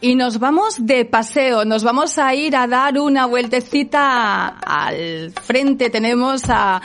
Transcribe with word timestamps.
Y 0.00 0.14
nos 0.14 0.38
vamos 0.38 0.84
de 0.84 1.06
paseo, 1.06 1.64
nos 1.64 1.82
vamos 1.82 2.18
a 2.18 2.34
ir 2.34 2.54
a 2.54 2.66
dar 2.66 2.98
una 2.98 3.24
vueltecita 3.24 4.48
al 4.48 5.32
frente. 5.32 5.88
Tenemos 5.88 6.42
a 6.48 6.82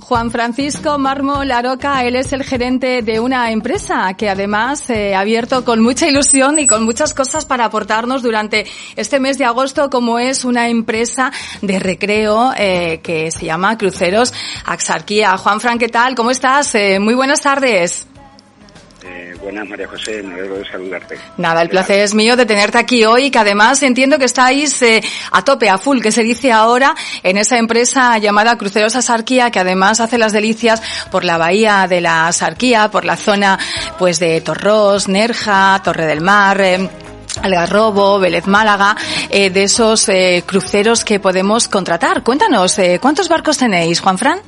Juan 0.00 0.30
Francisco 0.30 0.96
Marmo 0.96 1.44
Laroca, 1.44 2.02
él 2.04 2.16
es 2.16 2.32
el 2.32 2.42
gerente 2.42 3.02
de 3.02 3.20
una 3.20 3.50
empresa 3.50 4.14
que 4.14 4.30
además 4.30 4.88
eh, 4.88 5.14
ha 5.14 5.20
abierto 5.20 5.66
con 5.66 5.82
mucha 5.82 6.08
ilusión 6.08 6.58
y 6.58 6.66
con 6.66 6.84
muchas 6.84 7.12
cosas 7.12 7.44
para 7.44 7.66
aportarnos 7.66 8.22
durante 8.22 8.64
este 8.96 9.20
mes 9.20 9.36
de 9.36 9.44
agosto, 9.44 9.90
como 9.90 10.18
es 10.18 10.46
una 10.46 10.70
empresa 10.70 11.30
de 11.60 11.78
recreo 11.78 12.54
eh, 12.56 13.00
que 13.02 13.30
se 13.30 13.44
llama 13.44 13.76
Cruceros 13.76 14.32
Axarquía. 14.64 15.36
Juan 15.36 15.60
Fran, 15.60 15.78
¿qué 15.78 15.88
tal? 15.88 16.14
¿Cómo 16.14 16.30
estás? 16.30 16.74
Eh, 16.74 16.98
muy 16.98 17.12
buenas 17.12 17.42
tardes. 17.42 18.08
Eh, 19.08 19.34
buenas, 19.40 19.66
María 19.66 19.88
José, 19.88 20.22
me 20.22 20.34
alegro 20.34 20.58
de 20.58 20.68
saludarte. 20.68 21.18
Nada, 21.38 21.62
el 21.62 21.70
placer 21.70 22.00
es 22.00 22.14
mío 22.14 22.36
de 22.36 22.44
tenerte 22.44 22.76
aquí 22.76 23.04
hoy, 23.04 23.30
que 23.30 23.38
además 23.38 23.82
entiendo 23.82 24.18
que 24.18 24.26
estáis 24.26 24.82
eh, 24.82 25.02
a 25.32 25.42
tope, 25.42 25.70
a 25.70 25.78
full, 25.78 26.00
que 26.00 26.12
se 26.12 26.22
dice 26.22 26.52
ahora, 26.52 26.94
en 27.22 27.38
esa 27.38 27.56
empresa 27.56 28.18
llamada 28.18 28.58
Cruceros 28.58 28.96
Asarquía, 28.96 29.50
que 29.50 29.60
además 29.60 30.00
hace 30.00 30.18
las 30.18 30.32
delicias 30.32 30.82
por 31.10 31.24
la 31.24 31.38
bahía 31.38 31.86
de 31.88 32.02
la 32.02 32.28
Asarquía, 32.28 32.90
por 32.90 33.06
la 33.06 33.16
zona 33.16 33.58
pues 33.98 34.18
de 34.18 34.40
Torros, 34.42 35.08
Nerja, 35.08 35.80
Torre 35.82 36.04
del 36.04 36.20
Mar, 36.20 36.60
eh, 36.60 36.88
Algarrobo, 37.42 38.18
Vélez 38.18 38.46
Málaga, 38.46 38.96
eh, 39.30 39.50
de 39.50 39.64
esos 39.64 40.08
eh, 40.08 40.42
cruceros 40.46 41.04
que 41.04 41.20
podemos 41.20 41.68
contratar. 41.68 42.22
Cuéntanos, 42.22 42.78
eh, 42.78 42.98
¿cuántos 43.00 43.28
barcos 43.28 43.58
tenéis, 43.58 44.00
Juan 44.00 44.18
Fran? 44.18 44.40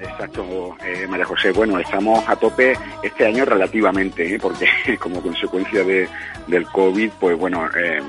Exacto, 0.00 0.76
eh, 0.84 1.06
María 1.08 1.24
José. 1.24 1.52
Bueno, 1.52 1.78
estamos 1.78 2.22
a 2.28 2.36
tope 2.36 2.76
este 3.02 3.26
año 3.26 3.44
relativamente, 3.44 4.34
¿eh? 4.34 4.38
porque 4.40 4.66
como 5.00 5.22
consecuencia 5.22 5.82
de, 5.84 6.08
del 6.46 6.66
COVID, 6.66 7.10
pues 7.18 7.38
bueno, 7.38 7.66
eh, 7.76 8.00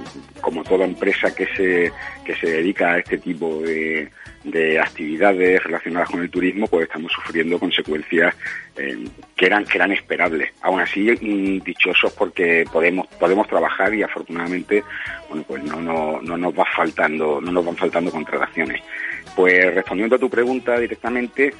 como 0.42 0.64
toda 0.64 0.86
empresa 0.86 1.34
que 1.34 1.48
se, 1.56 1.92
que 2.24 2.36
se 2.36 2.48
dedica 2.48 2.94
a 2.94 3.00
este 3.00 3.18
tipo 3.18 3.62
de, 3.62 4.10
de 4.44 4.80
actividades 4.80 5.64
relacionadas 5.64 6.10
con 6.10 6.22
el 6.22 6.30
turismo, 6.30 6.68
pues 6.68 6.84
estamos 6.84 7.12
sufriendo 7.12 7.60
consecuencias 7.60 8.36
eh, 8.78 9.06
que 9.36 9.46
eran 9.46 9.66
que 9.66 9.78
eran 9.78 9.92
esperables. 9.92 10.52
Aún 10.62 10.80
así, 10.80 11.10
mm, 11.10 11.64
dichosos 11.64 12.14
porque 12.14 12.66
podemos 12.72 13.08
podemos 13.20 13.48
trabajar 13.48 13.94
y 13.94 14.04
afortunadamente, 14.04 14.84
bueno, 15.30 15.44
pues 15.48 15.64
no, 15.64 15.82
no, 15.82 16.22
no 16.22 16.38
nos 16.38 16.58
va 16.58 16.66
faltando 16.76 17.42
no 17.42 17.52
nos 17.52 17.66
van 17.66 17.76
faltando 17.76 18.12
contrataciones. 18.12 18.82
Pues 19.36 19.74
respondiendo 19.74 20.16
a 20.16 20.20
tu 20.20 20.30
pregunta 20.30 20.80
directamente, 20.80 21.54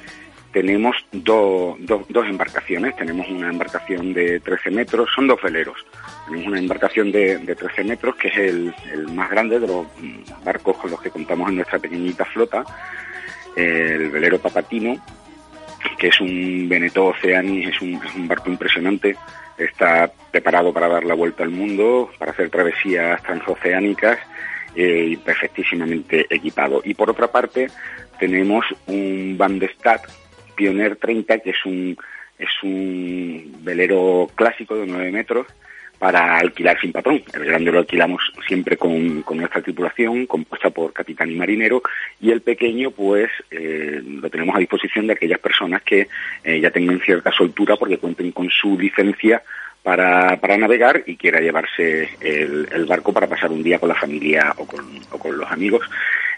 tenemos 0.52 0.96
do- 1.12 1.76
do- 1.80 2.06
dos 2.08 2.26
embarcaciones. 2.26 2.96
Tenemos 2.96 3.28
una 3.28 3.50
embarcación 3.50 4.12
de 4.14 4.40
13 4.40 4.70
metros, 4.70 5.08
son 5.14 5.26
dos 5.26 5.40
veleros. 5.42 5.76
Tenemos 6.26 6.46
una 6.48 6.58
embarcación 6.58 7.12
de, 7.12 7.38
de 7.38 7.54
13 7.54 7.84
metros, 7.84 8.16
que 8.16 8.28
es 8.28 8.36
el, 8.38 8.74
más 9.12 9.30
grande 9.30 9.60
de 9.60 9.66
los 9.66 9.86
mm, 9.98 10.44
barcos 10.44 10.76
con 10.78 10.90
los 10.90 11.00
que 11.00 11.10
contamos 11.10 11.48
en 11.50 11.56
nuestra 11.56 11.78
pequeñita 11.78 12.24
flota, 12.24 12.64
el 13.56 14.10
velero 14.10 14.38
Papatino, 14.38 14.96
que 15.98 16.08
es 16.08 16.20
un 16.20 16.68
Veneto 16.68 17.06
Oceanis, 17.06 17.68
es 17.68 17.82
un, 17.82 17.94
es 18.04 18.14
un 18.14 18.28
barco 18.28 18.50
impresionante. 18.50 19.16
Está 19.56 20.10
preparado 20.30 20.72
para 20.72 20.88
dar 20.88 21.04
la 21.04 21.14
vuelta 21.14 21.42
al 21.42 21.50
mundo, 21.50 22.10
para 22.18 22.30
hacer 22.30 22.48
travesías 22.48 23.20
transoceánicas 23.22 24.18
eh, 24.76 25.06
y 25.10 25.16
perfectísimamente 25.16 26.26
equipado. 26.30 26.80
Y 26.84 26.94
por 26.94 27.10
otra 27.10 27.26
parte, 27.30 27.66
tenemos 28.20 28.64
un 28.86 29.34
Van 29.36 29.58
de 29.58 29.66
Stad 29.66 30.00
Pioneer 30.58 30.96
30, 30.96 31.38
que 31.38 31.50
es 31.50 31.64
un, 31.64 31.96
es 32.36 32.50
un 32.64 33.58
velero 33.60 34.28
clásico 34.34 34.74
de 34.74 34.86
9 34.86 35.12
metros 35.12 35.46
para 36.00 36.36
alquilar 36.36 36.80
sin 36.80 36.92
patrón. 36.92 37.22
El 37.32 37.44
grande 37.44 37.70
lo 37.70 37.78
alquilamos 37.78 38.22
siempre 38.46 38.76
con, 38.76 39.22
con 39.22 39.38
nuestra 39.38 39.62
tripulación, 39.62 40.26
compuesta 40.26 40.70
por 40.70 40.92
capitán 40.92 41.30
y 41.30 41.36
marinero, 41.36 41.82
y 42.20 42.30
el 42.32 42.40
pequeño, 42.40 42.90
pues, 42.90 43.30
eh, 43.52 44.02
lo 44.04 44.28
tenemos 44.30 44.56
a 44.56 44.60
disposición 44.60 45.06
de 45.06 45.12
aquellas 45.12 45.38
personas 45.38 45.82
que 45.82 46.08
eh, 46.42 46.60
ya 46.60 46.70
tengan 46.70 47.00
cierta 47.00 47.30
soltura 47.30 47.76
porque 47.76 47.98
cuenten 47.98 48.32
con 48.32 48.50
su 48.50 48.76
licencia 48.78 49.42
para, 49.82 50.36
para 50.40 50.56
navegar 50.56 51.04
y 51.06 51.16
quiera 51.16 51.40
llevarse 51.40 52.10
el, 52.20 52.68
el 52.72 52.84
barco 52.84 53.12
para 53.12 53.28
pasar 53.28 53.50
un 53.52 53.62
día 53.62 53.78
con 53.78 53.88
la 53.88 53.94
familia 53.94 54.54
o 54.58 54.66
con, 54.66 54.84
o 55.12 55.18
con 55.18 55.38
los 55.38 55.50
amigos 55.50 55.88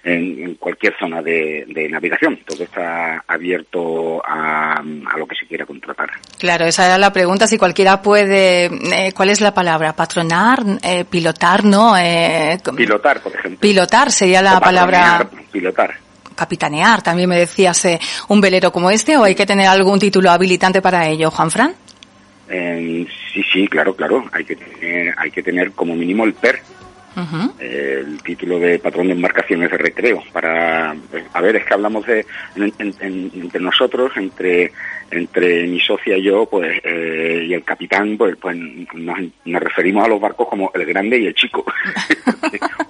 en, 0.05 0.43
en 0.43 0.55
cualquier 0.55 0.95
zona 0.99 1.23
de, 1.23 1.65
de 1.69 1.89
navegación. 1.89 2.39
Todo 2.47 2.65
está 2.65 3.23
abierto 3.27 4.23
a, 4.27 4.75
a 4.81 5.19
lo 5.19 5.27
que 5.27 5.37
se 5.37 5.47
quiera 5.47 5.67
contratar. 5.67 6.11
Claro, 6.39 6.65
esa 6.67 6.87
era 6.87 6.99
la 6.99 7.13
pregunta, 7.13 7.47
si 7.47 7.59
cualquiera 7.59 8.01
puede, 8.03 8.67
eh, 8.67 9.13
¿cuál 9.15 9.31
es 9.31 9.41
la 9.41 9.53
palabra? 9.55 9.95
Patronar, 9.95 10.63
eh, 10.83 11.05
pilotar, 11.05 11.65
¿no? 11.65 11.97
Eh, 11.99 12.59
Pilotar, 12.77 13.21
por 13.23 13.35
ejemplo. 13.35 13.61
Pilotar 13.61 14.11
sería 14.11 14.43
la 14.43 14.59
O 14.59 14.61
palabra 14.61 15.29
Pilotar. 15.53 15.97
capitanear, 16.35 17.03
también 17.03 17.29
me 17.29 17.37
decías, 17.39 17.85
eh, 17.85 18.01
un 18.29 18.41
velero 18.41 18.73
como 18.73 18.91
este, 18.91 19.17
o 19.17 19.25
hay 19.25 19.35
que 19.35 19.45
tener 19.47 19.67
algún 19.67 19.99
título 19.99 20.31
habilitante 20.31 20.81
para 20.81 21.07
ello, 21.07 21.31
Juan 21.31 21.51
Fran? 21.51 21.75
Eh, 22.49 23.07
sí, 23.33 23.43
sí, 23.53 23.69
claro, 23.69 23.95
claro. 23.95 24.25
Hay 24.33 24.45
que 24.45 24.57
tener, 24.57 25.15
hay 25.17 25.31
que 25.31 25.43
tener 25.43 25.71
como 25.73 25.95
mínimo 25.95 26.25
el 26.25 26.33
PER, 26.33 26.61
Eh, 27.59 28.03
el 28.07 28.23
título 28.23 28.59
de 28.59 28.79
patrón 28.79 29.09
de 29.09 29.15
embarcaciones 29.15 29.71
de 29.71 29.79
recreo. 29.79 30.23
Para, 30.33 30.95
pues, 31.11 31.25
a 31.33 31.41
ver, 31.41 31.57
es 31.57 31.65
que 31.65 31.75
hablamos 31.75 32.07
de 32.07 32.27
en- 32.55 32.75
en- 32.79 32.95
en- 33.01 33.31
entre 33.35 33.61
nosotros, 33.61 34.13
entre 34.17 34.73
entre 35.11 35.67
mi 35.67 35.81
socia 35.81 36.17
y 36.17 36.23
yo, 36.23 36.47
pues 36.47 36.81
eh, 36.85 37.45
y 37.49 37.55
el 37.55 37.65
capitán, 37.65 38.17
pues, 38.17 38.37
pues 38.41 38.57
nos, 38.57 39.19
nos 39.45 39.63
referimos 39.63 40.05
a 40.05 40.09
los 40.09 40.21
barcos 40.21 40.49
como 40.49 40.71
el 40.75 40.85
grande 40.85 41.19
y 41.19 41.27
el 41.27 41.35
chico. 41.35 41.65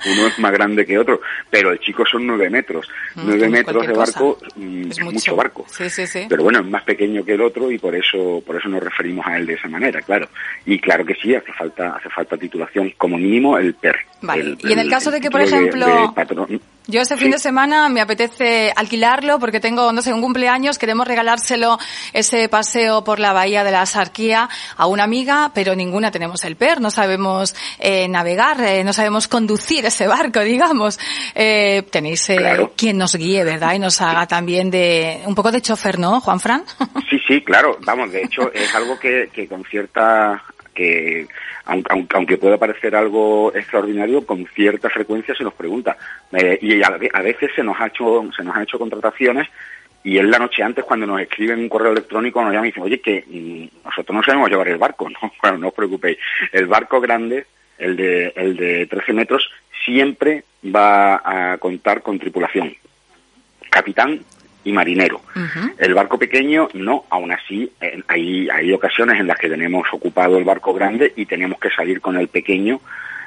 Uno 0.06 0.26
es 0.26 0.38
más 0.38 0.53
grande 0.53 0.86
que 0.86 0.98
otro, 0.98 1.20
pero 1.50 1.72
el 1.72 1.78
chico 1.81 2.04
son 2.06 2.26
nueve 2.26 2.48
metros. 2.50 2.88
Mm, 3.14 3.20
Nueve 3.25 3.48
metros 3.48 3.86
de 3.86 3.92
barco 3.92 4.38
mm, 4.56 4.91
Es 4.91 5.00
mucho. 5.00 5.12
mucho 5.12 5.36
barco. 5.36 5.64
Sí, 5.69 5.88
sí, 5.91 6.06
sí. 6.06 6.26
Pero 6.28 6.42
bueno, 6.42 6.60
es 6.60 6.66
más 6.66 6.82
pequeño 6.84 7.25
que 7.25 7.34
el 7.34 7.41
otro 7.42 7.70
y 7.70 7.78
por 7.78 7.94
eso, 7.94 8.42
por 8.47 8.56
eso 8.56 8.69
nos 8.69 8.82
referimos 8.82 9.26
a 9.26 9.37
él 9.37 9.47
de 9.47 9.54
esa 9.54 9.69
manera, 9.69 10.00
claro. 10.02 10.28
Y 10.66 10.78
claro 10.78 11.04
que 11.04 11.14
sí, 11.14 11.34
hace 11.34 11.52
falta, 11.52 11.97
hace 11.97 12.08
falta 12.10 12.37
titulación, 12.37 12.92
como 12.97 13.19
mínimo 13.19 13.58
el 13.58 13.75
PER. 13.75 13.97
Vale. 14.22 14.56
Y 14.60 14.72
en 14.72 14.78
el 14.78 14.91
caso 14.91 15.10
de 15.10 15.20
que, 15.20 15.31
por 15.31 15.41
ejemplo, 15.41 15.87
de 15.87 16.08
patrón- 16.14 16.60
Yo 16.87 17.01
ese 17.01 17.17
fin 17.17 17.31
de 17.31 17.39
semana 17.39 17.89
me 17.89 18.01
apetece 18.01 18.73
alquilarlo 18.75 19.39
porque 19.39 19.61
tengo, 19.61 19.93
no 19.93 20.03
sé, 20.03 20.13
un 20.13 20.21
cumpleaños, 20.21 20.77
queremos 20.79 21.07
regalárselo 21.07 21.79
ese 22.13 22.49
paseo 22.49 23.05
por 23.05 23.21
la 23.21 23.33
bahía 23.33 23.63
de 23.63 23.71
la 23.71 23.87
Sarquía 23.87 24.49
a 24.77 24.87
una 24.87 25.05
amiga, 25.05 25.53
pero 25.55 25.77
ninguna 25.77 26.11
tenemos 26.11 26.43
el 26.45 26.57
PER, 26.57 26.81
no 26.81 26.91
sabemos 26.91 27.55
eh, 27.79 28.09
navegar, 28.09 28.61
eh, 28.61 28.83
no 28.83 28.93
sabemos 28.93 29.29
conducir 29.29 29.87
ese 29.87 30.09
barco, 30.09 30.41
digamos. 30.45 30.99
Eh, 31.35 31.85
tenéis 31.91 32.29
eh, 32.31 32.37
Claro. 32.39 32.73
quien 32.77 32.99
nos 32.99 33.15
guíe, 33.15 33.45
¿verdad? 33.45 33.75
Y 33.75 33.79
nos 33.79 34.01
haga 34.01 34.27
también 34.27 34.71
de 34.71 35.23
un 35.27 35.35
poco 35.37 35.53
de 35.53 35.61
chofer, 35.61 35.99
¿no, 35.99 36.21
Juan 36.21 36.41
Fran? 36.41 36.65
Sí, 37.11 37.19
sí, 37.27 37.41
claro. 37.43 37.77
Vamos, 37.83 38.11
de 38.12 38.23
hecho, 38.23 38.53
es 38.53 38.75
algo 38.75 38.99
que, 38.99 39.31
que 39.33 39.47
con 39.49 39.65
cierta 39.65 40.43
que 40.81 41.27
aunque, 41.67 42.17
aunque, 42.17 42.39
pueda 42.39 42.57
parecer 42.57 42.97
algo 42.97 43.53
extraordinario, 43.55 44.25
con 44.25 44.47
cierta 44.47 44.89
frecuencia 44.89 45.35
se 45.35 45.45
nos 45.45 45.55
pregunta. 45.55 45.97
Eh, 46.33 46.59
y 46.63 46.83
a, 46.83 46.99
a 47.13 47.23
veces 47.23 47.51
se 47.55 47.63
nos 47.63 47.79
ha 47.81 47.89
hecho, 47.89 48.29
se 48.35 48.43
nos 48.43 48.57
han 48.57 48.63
hecho 48.63 48.79
contrataciones 48.79 49.49
y 50.03 50.17
es 50.17 50.25
la 50.25 50.39
noche 50.39 50.63
antes 50.63 50.85
cuando 50.85 51.07
nos 51.07 51.21
escriben 51.21 51.61
un 51.61 51.69
correo 51.69 51.93
electrónico 51.93 52.43
nos 52.43 52.53
llaman 52.53 52.67
y 52.67 52.71
dicen, 52.71 52.83
oye, 52.83 53.01
que 53.01 53.25
mm, 53.27 53.85
nosotros 53.85 54.17
no 54.17 54.23
sabemos 54.23 54.49
llevar 54.49 54.69
el 54.69 54.79
barco, 54.79 55.11
no, 55.11 55.19
bueno, 55.43 55.59
no 55.59 55.69
os 55.69 55.75
preocupéis. 55.75 56.19
El 56.53 56.67
barco 56.67 57.01
grande, 57.01 57.47
el 57.79 57.97
de, 57.97 58.33
el 58.35 58.57
de 58.57 58.87
13 58.87 59.12
metros, 59.12 59.51
siempre 59.85 60.45
va 60.65 61.53
a 61.53 61.59
contar 61.59 62.03
con 62.03 62.19
tripulación. 62.19 62.75
Capitán 63.69 64.21
y 64.65 64.72
marinero. 64.72 65.21
El 65.78 65.94
barco 65.94 66.19
pequeño 66.19 66.69
no, 66.75 67.04
aún 67.10 67.32
así 67.32 67.71
eh, 67.81 68.03
hay, 68.09 68.48
hay 68.50 68.72
ocasiones 68.72 69.19
en 69.21 69.26
las 69.26 69.38
que 69.38 69.48
tenemos 69.48 69.87
ocupado 69.93 70.37
el 70.38 70.44
barco 70.44 70.75
grande 70.75 71.12
y 71.16 71.26
tenemos 71.26 71.59
que 71.59 71.71
salir 71.71 72.00
con 72.00 72.16
el 72.16 72.28
pequeño 72.28 72.81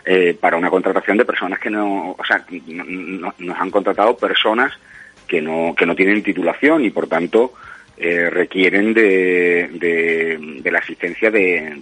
eh, 0.05 0.38
para 0.39 0.57
una 0.57 0.69
contratación 0.69 1.17
de 1.17 1.25
personas 1.25 1.59
que 1.59 1.69
no, 1.69 2.11
o 2.11 2.25
sea, 2.25 2.46
no- 2.67 2.84
no- 2.85 3.34
nos 3.40 3.58
han 3.59 3.72
contratado 3.72 4.17
personas 4.17 4.73
que 5.28 5.41
no, 5.41 5.73
que 5.78 5.85
no 5.85 5.96
tienen 5.96 6.22
titulación 6.22 6.84
y 6.84 6.90
por 6.90 7.08
tanto 7.08 7.53
eh, 7.97 8.29
requieren 8.29 8.93
de, 8.93 9.69
de, 9.73 10.37
de 10.61 10.72
la 10.72 10.79
asistencia 10.79 11.29
de, 11.29 11.75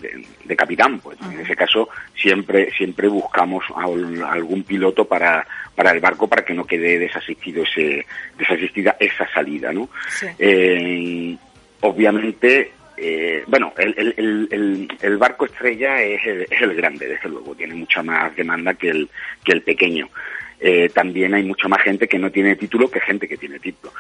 de- 0.46 0.56
capitán. 0.56 1.00
Pues 1.00 1.18
en 1.22 1.40
ese 1.40 1.56
caso 1.56 1.88
siempre, 2.16 2.70
siempre 2.78 3.08
buscamos 3.08 3.64
a 3.76 3.88
un- 3.88 4.22
a 4.22 4.34
algún 4.34 4.64
piloto 4.64 5.06
para, 5.06 5.48
para 5.76 5.92
el 5.92 6.00
barco 6.02 6.28
para 6.28 6.44
que 6.44 6.54
no 6.54 6.66
quede 6.66 7.00
desasistido 7.00 7.64
ese, 7.64 8.06
desasistida 8.38 8.98
esa 9.00 9.28
salida, 9.34 9.72
¿no? 9.72 9.90
Sí. 10.10 10.28
Eh, 10.38 11.38
obviamente, 11.80 12.72
eh, 12.98 13.44
bueno, 13.48 13.74
el, 13.78 13.94
el, 13.98 14.14
el, 14.18 14.48
el- 14.52 14.88
el 15.02 15.18
barco 15.18 15.46
estrella 15.46 16.02
es 16.04 16.26
el, 16.26 16.42
es 16.42 16.62
el 16.62 16.76
grande, 16.76 17.08
desde 17.08 17.30
luego, 17.30 17.56
tiene 17.56 17.74
mucha 17.76 18.04
más 18.04 18.36
demanda 18.36 18.74
que 18.74 18.90
el, 18.90 19.10
que 19.44 19.54
el 19.54 19.62
pequeño. 19.62 20.10
Eh, 20.60 20.90
también 20.94 21.34
hay 21.34 21.44
mucha 21.44 21.68
más 21.68 21.82
gente 21.82 22.08
que 22.08 22.20
no 22.20 22.30
tiene 22.30 22.56
título 22.56 22.92
que 22.92 23.00
gente 23.00 23.28
que 23.28 23.38
tiene 23.38 23.58
título. 23.60 23.94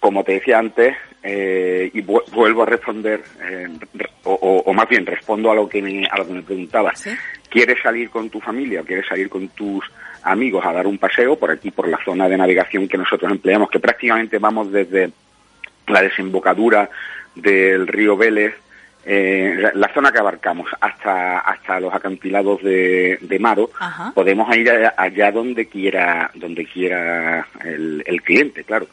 Como 0.00 0.24
te 0.24 0.32
decía 0.32 0.58
antes, 0.58 0.96
eh, 1.22 1.90
y 1.92 2.00
vuelvo 2.00 2.62
a 2.62 2.66
responder, 2.66 3.22
eh, 3.42 3.68
o, 4.24 4.72
más 4.72 4.88
bien 4.88 5.04
respondo 5.04 5.50
a 5.50 5.54
lo 5.54 5.68
que 5.68 5.82
me, 5.82 6.06
a 6.06 6.16
lo 6.16 6.26
que 6.26 6.32
me 6.32 6.42
preguntabas. 6.42 7.06
¿Quieres 7.50 7.82
salir 7.82 8.08
con 8.08 8.30
tu 8.30 8.40
familia 8.40 8.80
o 8.80 8.84
quieres 8.84 9.06
salir 9.06 9.28
con 9.28 9.48
tus 9.48 9.84
amigos 10.22 10.64
a 10.64 10.72
dar 10.72 10.86
un 10.86 10.96
paseo 10.96 11.38
por 11.38 11.50
aquí, 11.50 11.70
por 11.70 11.88
la 11.88 12.02
zona 12.04 12.28
de 12.28 12.38
navegación 12.38 12.88
que 12.88 12.96
nosotros 12.96 13.30
empleamos, 13.30 13.70
que 13.70 13.80
prácticamente 13.80 14.38
vamos 14.38 14.72
desde 14.72 15.10
la 15.86 16.02
desembocadura 16.02 16.88
del 17.34 17.86
río 17.86 18.16
Vélez, 18.16 18.54
eh, 19.04 19.70
la 19.74 19.92
zona 19.94 20.12
que 20.12 20.18
abarcamos 20.18 20.68
hasta 20.78 21.38
hasta 21.38 21.80
los 21.80 21.92
acantilados 21.92 22.62
de, 22.62 23.18
de 23.20 23.38
Maro, 23.38 23.70
podemos 24.14 24.54
ir 24.54 24.70
allá 24.94 25.32
donde 25.32 25.66
quiera 25.66 26.30
donde 26.34 26.66
quiera 26.66 27.46
el, 27.64 28.02
el 28.06 28.22
cliente, 28.22 28.64
claro 28.64 28.86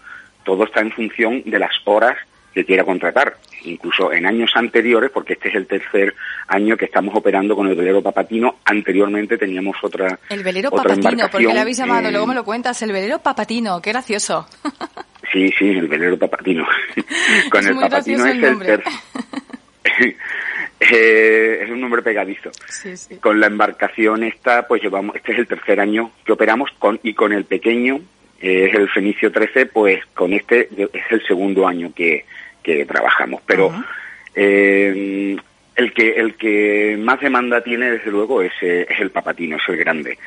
todo 0.47 0.63
está 0.63 0.79
en 0.79 0.93
función 0.93 1.43
de 1.45 1.59
las 1.59 1.73
horas 1.83 2.15
que 2.53 2.63
quiera 2.63 2.85
contratar. 2.85 3.35
Incluso 3.65 4.13
en 4.13 4.25
años 4.25 4.49
anteriores, 4.55 5.11
porque 5.11 5.33
este 5.33 5.49
es 5.49 5.55
el 5.55 5.67
tercer 5.67 6.15
año 6.47 6.77
que 6.77 6.85
estamos 6.85 7.13
operando 7.13 7.53
con 7.53 7.67
el 7.67 7.75
velero 7.75 8.01
Papatino, 8.01 8.55
anteriormente 8.63 9.37
teníamos 9.37 9.75
otra. 9.83 10.17
El 10.29 10.43
velero 10.43 10.71
Papatino, 10.71 11.27
porque 11.29 11.53
le 11.53 11.59
habéis 11.59 11.77
llamado, 11.77 12.09
luego 12.09 12.27
me 12.27 12.33
lo 12.33 12.45
cuentas, 12.45 12.81
el 12.81 12.93
velero 12.93 13.19
Papatino, 13.19 13.81
qué 13.81 13.91
gracioso. 13.91 14.47
Sí, 15.29 15.51
sí, 15.59 15.67
el 15.71 15.89
velero 15.89 16.17
Papatino. 16.17 16.65
con 17.51 17.67
el 17.67 17.75
Papatino 17.75 18.25
es 18.25 18.35
el 18.35 18.41
tercer. 18.41 18.83
Eh, 20.79 21.59
es 21.63 21.69
un 21.69 21.81
nombre 21.81 22.01
pegadizo. 22.01 22.49
Con 23.19 23.37
la 23.41 23.47
embarcación 23.47 24.23
esta, 24.23 24.65
pues 24.65 24.81
llevamos, 24.81 25.17
este 25.17 25.33
es 25.33 25.39
el 25.39 25.47
tercer 25.47 25.81
año 25.81 26.11
que 26.25 26.31
operamos 26.31 26.69
con 26.79 26.97
y 27.03 27.13
con 27.13 27.33
el 27.33 27.43
pequeño 27.43 27.99
es 28.39 28.73
el 28.73 28.89
Fenicio 28.89 29.31
13, 29.31 29.67
pues 29.67 30.05
con 30.13 30.33
este 30.33 30.69
es 30.93 31.11
el 31.11 31.25
segundo 31.25 31.67
año 31.67 31.91
que, 31.93 32.25
que 32.63 32.85
trabajamos. 32.85 33.41
Pero 33.45 33.73
eh, 34.35 35.35
el 35.75 35.93
que 35.93 36.11
el 36.11 36.35
que 36.35 36.97
más 36.99 37.19
demanda 37.19 37.61
tiene, 37.61 37.91
desde 37.91 38.11
luego, 38.11 38.41
es, 38.41 38.53
eh, 38.61 38.87
es 38.89 38.99
el 38.99 39.11
papatino, 39.11 39.57
es 39.57 39.69
el 39.69 39.77
grande. 39.77 40.17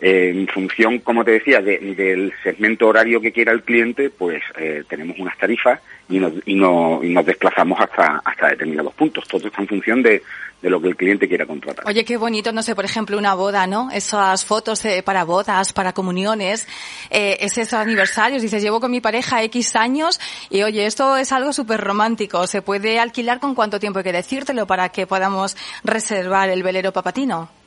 Eh, 0.00 0.30
en 0.34 0.46
función, 0.46 0.98
como 1.00 1.24
te 1.24 1.32
decía, 1.32 1.60
del 1.60 2.32
segmento 2.42 2.88
horario 2.88 3.20
que 3.20 3.32
quiera 3.32 3.52
el 3.52 3.62
cliente, 3.62 4.10
pues 4.10 4.42
tenemos 4.88 5.18
unas 5.18 5.36
tarifas 5.36 5.80
y 6.08 6.18
nos, 6.18 6.32
y, 6.46 6.54
no, 6.54 7.00
y 7.02 7.10
nos 7.10 7.26
desplazamos 7.26 7.78
hasta, 7.80 8.20
hasta 8.24 8.48
determinados 8.48 8.94
puntos. 8.94 9.26
Todo 9.26 9.46
está 9.46 9.60
en 9.60 9.68
función 9.68 10.02
de, 10.02 10.22
de 10.62 10.70
lo 10.70 10.80
que 10.80 10.88
el 10.88 10.96
cliente 10.96 11.28
quiera 11.28 11.46
contratar. 11.46 11.86
Oye, 11.86 12.04
qué 12.04 12.16
bonito, 12.16 12.52
no 12.52 12.62
sé, 12.62 12.74
por 12.74 12.84
ejemplo, 12.84 13.18
una 13.18 13.34
boda, 13.34 13.66
¿no? 13.66 13.90
Esas 13.90 14.44
fotos 14.44 14.84
eh, 14.84 15.02
para 15.02 15.24
bodas, 15.24 15.72
para 15.72 15.92
comuniones, 15.92 16.66
eh, 17.10 17.36
es 17.40 17.58
esos 17.58 17.74
aniversarios. 17.74 18.42
Dices, 18.42 18.62
llevo 18.62 18.80
con 18.80 18.90
mi 18.90 19.00
pareja 19.00 19.42
X 19.44 19.76
años 19.76 20.20
y 20.50 20.62
oye, 20.62 20.86
esto 20.86 21.16
es 21.16 21.32
algo 21.32 21.52
súper 21.52 21.80
romántico. 21.80 22.46
¿Se 22.46 22.62
puede 22.62 22.98
alquilar 22.98 23.40
con 23.40 23.54
cuánto 23.54 23.78
tiempo 23.78 24.00
hay 24.00 24.04
que 24.04 24.12
decírtelo 24.12 24.66
para 24.66 24.88
que 24.88 25.06
podamos 25.06 25.56
reservar 25.84 26.50
el 26.50 26.62
velero 26.62 26.92
papatino? 26.92 27.57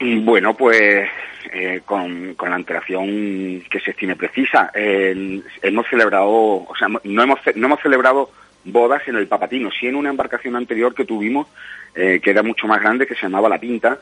Mm, 0.00 0.24
bueno, 0.24 0.54
pues 0.54 1.08
eh, 1.52 1.82
con, 1.84 2.34
con, 2.34 2.50
la 2.50 2.56
antelación 2.56 3.62
que 3.70 3.80
se 3.80 3.90
estime 3.90 4.16
precisa. 4.16 4.70
hemos 4.74 5.86
celebrado, 5.88 6.28
o 6.28 6.72
sea, 6.78 6.88
no 6.88 7.22
hemos, 7.22 7.40
no 7.54 7.66
hemos 7.66 7.80
celebrado 7.80 8.30
bodas 8.72 9.02
en 9.06 9.16
el 9.16 9.26
Papatino, 9.26 9.70
sí 9.70 9.86
en 9.86 9.96
una 9.96 10.10
embarcación 10.10 10.56
anterior 10.56 10.94
que 10.94 11.04
tuvimos 11.04 11.48
eh, 11.94 12.20
que 12.22 12.30
era 12.30 12.42
mucho 12.42 12.68
más 12.68 12.80
grande, 12.80 13.06
que 13.06 13.14
se 13.14 13.22
llamaba 13.22 13.48
La 13.48 13.58
Pinta, 13.58 13.98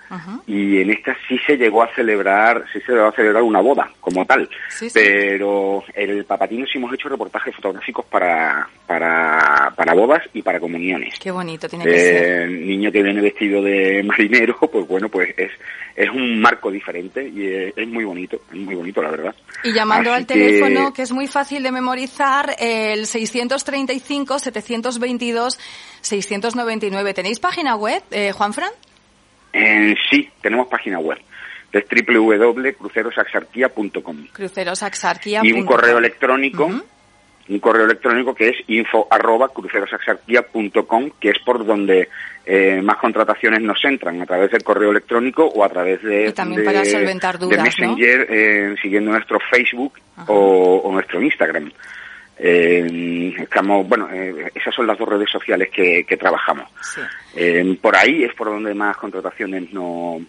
y 0.47 0.83
en 0.83 0.91
esta 0.91 1.17
sí 1.27 1.39
se 1.47 1.57
llegó 1.57 1.83
a 1.83 1.95
celebrar, 1.95 2.65
sí 2.71 2.79
se 2.81 2.93
llegó 2.93 3.07
a 3.07 3.13
celebrar 3.13 3.43
una 3.43 3.61
boda 3.61 3.91
como 4.01 4.27
tal, 4.27 4.49
pero 4.93 5.83
en 5.95 6.11
el 6.11 6.25
Papatino 6.25 6.67
sí 6.67 6.77
hemos 6.77 6.93
hecho 6.93 7.09
reportajes 7.09 7.55
fotográficos 7.55 8.05
para, 8.07 8.69
para, 8.87 9.73
para 9.75 9.95
bodas 9.95 10.23
y 10.35 10.43
para 10.43 10.61
comuniones. 10.61 11.19
Qué 11.19 11.31
bonito 11.31 11.69
tiene 11.69 11.85
que 11.85 11.95
eh, 11.95 11.99
ser. 11.99 12.41
El 12.43 12.67
niño 12.67 12.93
que 12.93 13.03
viene 13.03 13.23
vestido 13.23 13.62
de 13.62 14.03
marinero, 14.03 14.59
pues 14.71 14.87
bueno, 14.87 15.09
pues 15.09 15.33
es, 15.37 15.53
es 15.97 16.11
un 16.11 16.39
marco 16.39 16.71
diferente 16.71 17.27
y 17.27 17.47
es, 17.75 17.89
muy 17.89 18.05
bonito, 18.05 18.43
es 18.51 18.59
muy 18.59 18.75
bonito 18.75 19.01
la 19.01 19.11
verdad. 19.11 19.35
Y 19.65 19.73
llamando 19.73 20.12
al 20.12 20.27
teléfono, 20.27 20.93
que 20.93 21.03
es 21.03 21.12
muy 21.12 21.27
fácil 21.27 21.62
de 21.62 21.73
memorizar, 21.73 22.55
el 22.59 23.07
635 23.07 24.39
722 24.39 24.56
699. 24.62 27.14
¿Tenéis 27.14 27.41
página 27.41 27.76
web, 27.76 28.03
eh, 28.11 28.32
Juanfran? 28.32 28.70
Eh, 29.53 29.94
sí, 30.11 30.29
tenemos 30.41 30.67
página 30.69 30.99
web. 30.99 31.19
Es 31.73 31.85
www.crucerosaxarquía.com. 31.88 34.26
Crucerosaxarquía.com. 34.32 35.47
Y 35.47 35.53
un 35.53 35.67
correo 35.67 35.99
electrónico, 35.99 36.70
un 37.49 37.58
correo 37.58 37.85
electrónico 37.85 38.35
que 38.35 38.49
es 38.49 38.56
info 38.69 39.08
arroba 39.11 39.49
crucerosaxarquía.com, 39.49 41.11
que 41.20 41.31
es 41.31 41.38
por 41.44 41.67
donde 41.67 42.09
eh, 42.44 42.81
más 42.82 42.99
contrataciones 42.99 43.61
nos 43.61 43.85
entran, 43.85 44.23
a 44.23 44.26
través 44.26 44.50
del 44.50 44.62
correo 44.62 44.91
electrónico 44.91 45.44
o 45.44 45.64
a 45.64 45.69
través 45.69 46.02
de, 46.02 46.32
también 46.32 46.64
para 46.64 46.85
solventar 46.85 47.38
dudas, 47.38 47.59
de 47.59 47.62
Messenger, 47.62 48.26
eh, 48.31 48.75
siguiendo 48.81 49.11
nuestro 49.11 49.38
Facebook 49.50 49.93
o, 50.26 50.81
o, 50.85 50.93
nuestro 50.93 51.20
Instagram. 51.20 51.70
Eh, 52.38 53.35
estamos, 53.38 53.88
bueno, 53.88 54.09
eh, 54.12 54.50
esas 54.55 54.75
son 54.75 54.87
las 54.87 54.99
dos 54.99 55.09
redes 55.09 55.31
sociales 55.31 55.69
que, 55.71 56.05
trabajamos. 56.19 56.71
Eh, 57.35 57.79
por 57.81 57.97
ahí 57.97 58.25
es 58.25 58.35
por 58.35 58.49
donde 58.49 58.75
más 58.75 58.97
contrataciones 58.97 59.73
no, 59.73 60.21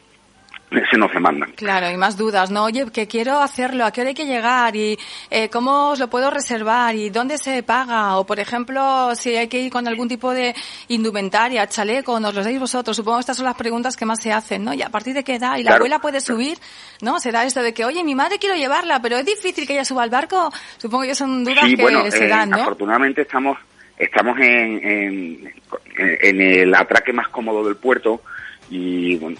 se 0.69 0.97
nos 0.97 1.11
demandan. 1.13 1.51
Claro, 1.53 1.89
y 1.89 1.95
más 1.95 2.17
dudas, 2.17 2.51
¿no? 2.51 2.65
Oye, 2.65 2.85
que 2.91 3.07
quiero 3.07 3.39
hacerlo, 3.39 3.85
¿a 3.85 3.91
qué 3.91 4.01
hora 4.01 4.09
hay 4.09 4.13
que 4.13 4.25
llegar? 4.25 4.75
¿Y 4.75 4.97
eh, 5.29 5.49
cómo 5.49 5.91
os 5.91 5.99
lo 5.99 6.09
puedo 6.09 6.29
reservar? 6.29 6.93
¿Y 6.95 7.09
dónde 7.09 7.37
se 7.37 7.63
paga? 7.63 8.17
O, 8.17 8.25
por 8.25 8.39
ejemplo, 8.39 9.15
si 9.15 9.35
hay 9.35 9.47
que 9.47 9.59
ir 9.61 9.71
con 9.71 9.87
algún 9.87 10.09
tipo 10.09 10.33
de 10.33 10.53
indumentaria, 10.89 11.67
chaleco, 11.67 12.19
nos 12.19 12.35
lo 12.35 12.43
dais 12.43 12.59
vosotros. 12.59 12.97
Supongo 12.97 13.17
que 13.17 13.21
estas 13.21 13.37
son 13.37 13.45
las 13.45 13.55
preguntas 13.55 13.95
que 13.95 14.05
más 14.05 14.21
se 14.21 14.33
hacen, 14.33 14.65
¿no? 14.65 14.73
¿Y 14.73 14.81
a 14.81 14.89
partir 14.89 15.13
de 15.13 15.23
qué 15.23 15.35
edad? 15.35 15.57
¿Y 15.57 15.63
la 15.63 15.75
abuela 15.75 15.99
puede 15.99 16.19
subir? 16.19 16.57
¿No? 17.01 17.19
Será 17.19 17.45
esto 17.45 17.61
de 17.61 17.73
que, 17.73 17.85
oye, 17.85 18.03
mi 18.03 18.15
madre 18.15 18.37
quiero 18.37 18.55
llevarla, 18.55 19.01
pero 19.01 19.17
es 19.17 19.25
difícil 19.25 19.65
que 19.65 19.73
ella 19.73 19.85
suba 19.85 20.03
al 20.03 20.09
barco. 20.09 20.51
Supongo 20.77 21.03
que 21.03 21.15
son 21.15 21.45
dudas 21.45 21.63
que 21.65 22.11
se 22.11 22.27
dan, 22.27 22.49
¿no? 22.49 22.61
Afortunadamente 22.61 23.21
estamos, 23.21 23.57
estamos 23.97 24.37
en, 24.39 24.85
en, 24.85 25.53
en 25.95 26.41
el 26.41 26.75
atraque 26.75 27.13
más 27.13 27.29
cómodo 27.29 27.63
del 27.63 27.77
puerto, 27.77 28.21
y 28.69 29.17
bueno, 29.17 29.37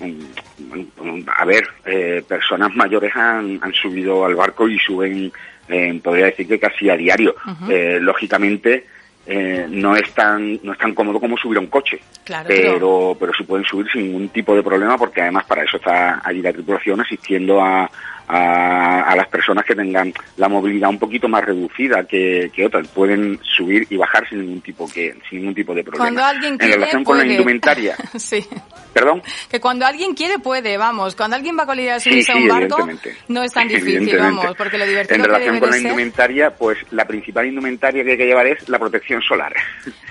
a 1.35 1.45
ver, 1.45 1.67
eh, 1.85 2.23
personas 2.27 2.73
mayores 2.75 3.15
han, 3.15 3.59
han 3.61 3.73
subido 3.73 4.25
al 4.25 4.35
barco 4.35 4.67
y 4.69 4.77
suben, 4.79 5.31
eh, 5.67 5.99
podría 6.03 6.27
decir 6.27 6.47
que 6.47 6.59
casi 6.59 6.89
a 6.89 6.95
diario. 6.95 7.35
eh, 7.69 7.99
lógicamente, 8.01 8.85
eh, 9.29 9.65
no 9.69 9.95
es 9.95 10.09
tan 10.13 10.57
no 10.63 10.71
es 10.71 10.79
tan 10.79 10.95
cómodo 10.95 11.19
como 11.19 11.35
subir 11.37 11.57
a 11.57 11.61
un 11.61 11.67
coche. 11.67 11.99
Pero 12.47 13.17
pero 13.19 13.33
sí 13.33 13.43
pueden 13.43 13.65
subir 13.65 13.91
sin 13.91 14.03
ningún 14.03 14.29
tipo 14.29 14.55
de 14.55 14.63
problema 14.63 14.97
porque 14.97 15.21
además 15.21 15.45
para 15.45 15.63
eso 15.63 15.75
está 15.77 16.21
allí 16.23 16.41
la 16.41 16.53
tripulación 16.53 17.01
asistiendo 17.01 17.61
a, 17.61 17.91
a, 18.27 19.15
las 19.15 19.27
personas 19.29 19.65
que 19.65 19.75
tengan 19.75 20.13
la 20.35 20.49
movilidad 20.49 20.89
un 20.89 20.99
poquito 20.99 21.27
más 21.27 21.43
reducida 21.43 22.03
que, 22.03 22.51
que 22.53 22.65
otras. 22.65 22.87
Pueden 22.89 23.39
subir 23.43 23.87
y 23.89 23.97
bajar 23.97 24.27
sin 24.27 24.41
ningún 24.41 24.61
tipo 24.61 24.87
que 24.87 25.15
sin 25.29 25.39
ningún 25.39 25.55
tipo 25.55 25.73
de 25.73 25.83
problema. 25.83 26.05
Cuando 26.05 26.23
alguien 26.23 26.57
quiere, 26.57 26.73
en 26.73 26.79
relación 26.79 27.03
con 27.03 27.17
la 27.17 27.25
indumentaria. 27.25 27.95
sí. 28.15 28.45
¿Perdón? 28.93 29.21
Que 29.49 29.59
cuando 29.59 29.85
alguien 29.85 30.13
quiere 30.13 30.39
puede, 30.39 30.75
vamos. 30.77 31.15
Cuando 31.15 31.35
alguien 31.35 31.57
va 31.57 31.65
con 31.65 31.75
la 31.75 31.81
idea 31.83 31.93
de 31.95 31.99
subirse 31.99 32.31
a 32.31 32.35
un 32.35 32.47
barco, 32.47 32.87
no 33.27 33.43
es 33.43 33.53
tan 33.53 33.67
difícil, 33.67 34.17
vamos, 34.17 34.55
porque 34.57 34.77
lo 34.77 34.85
divertido 34.87 35.17
En 35.17 35.23
relación 35.23 35.59
con 35.59 35.69
la 35.69 35.77
indumentaria, 35.77 36.49
pues 36.49 36.79
la 36.91 37.05
principal 37.05 37.45
indumentaria 37.45 38.03
que 38.03 38.11
hay 38.11 38.17
que 38.17 38.25
llevar 38.25 38.47
es 38.47 38.67
la 38.67 38.79
protección 38.79 39.21
solar. 39.21 39.53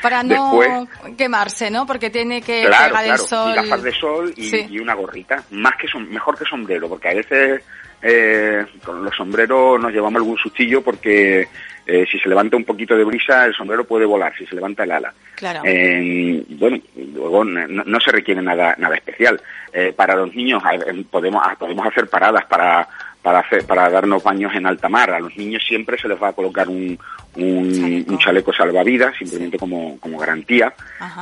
Para 0.00 0.22
no 0.22 0.86
quemarse, 1.18 1.70
¿no? 1.70 1.84
Porque 1.84 2.10
tiene 2.10 2.40
que 2.40 2.62
pegar 2.62 3.04
el 3.04 3.18
sol. 3.18 3.52
Y 3.52 3.56
gafas 3.56 3.82
de 3.82 3.92
sol 3.92 4.32
y, 4.36 4.74
y, 4.74 4.78
una 4.78 4.94
gorrita. 4.94 5.42
Más 5.50 5.74
que 5.80 5.88
son, 5.88 6.08
mejor 6.08 6.38
que 6.38 6.44
sombrero, 6.44 6.88
porque 6.88 7.08
a 7.08 7.14
veces 7.14 7.62
eh, 8.02 8.64
con 8.84 9.04
los 9.04 9.14
sombreros 9.14 9.80
nos 9.80 9.92
llevamos 9.92 10.16
algún 10.16 10.38
sustillo 10.38 10.82
porque 10.82 11.48
eh, 11.86 12.04
si 12.10 12.18
se 12.18 12.28
levanta 12.28 12.56
un 12.56 12.64
poquito 12.64 12.96
de 12.96 13.04
brisa 13.04 13.44
el 13.44 13.54
sombrero 13.54 13.84
puede 13.84 14.04
volar, 14.04 14.36
si 14.36 14.44
se 14.44 14.56
levanta 14.56 14.82
el 14.82 14.90
ala. 14.90 15.14
Claro. 15.36 15.60
Eh, 15.64 16.44
bueno, 16.50 16.78
luego 17.14 17.44
no, 17.44 18.00
se 18.00 18.10
requiere 18.10 18.42
nada 18.42 18.74
nada 18.78 18.96
especial. 18.96 19.40
Eh, 19.72 19.92
para 19.94 20.16
los 20.16 20.34
niños 20.34 20.62
podemos 21.10 21.42
podemos 21.58 21.86
hacer 21.86 22.08
paradas 22.08 22.44
para 22.46 22.88
para 23.22 23.38
hacer 23.40 23.64
para 23.66 23.88
darnos 23.88 24.22
baños 24.22 24.52
en 24.56 24.66
alta 24.66 24.88
mar. 24.88 25.10
A 25.10 25.20
los 25.20 25.36
niños 25.36 25.64
siempre 25.64 25.96
se 25.96 26.08
les 26.08 26.20
va 26.20 26.28
a 26.28 26.32
colocar 26.32 26.68
un, 26.68 26.98
un, 27.36 28.18
chaleco. 28.18 28.52
salvavidas 28.52 29.16
simplemente 29.16 29.58
como, 29.58 29.98
como 30.00 30.18
garantía 30.18 30.72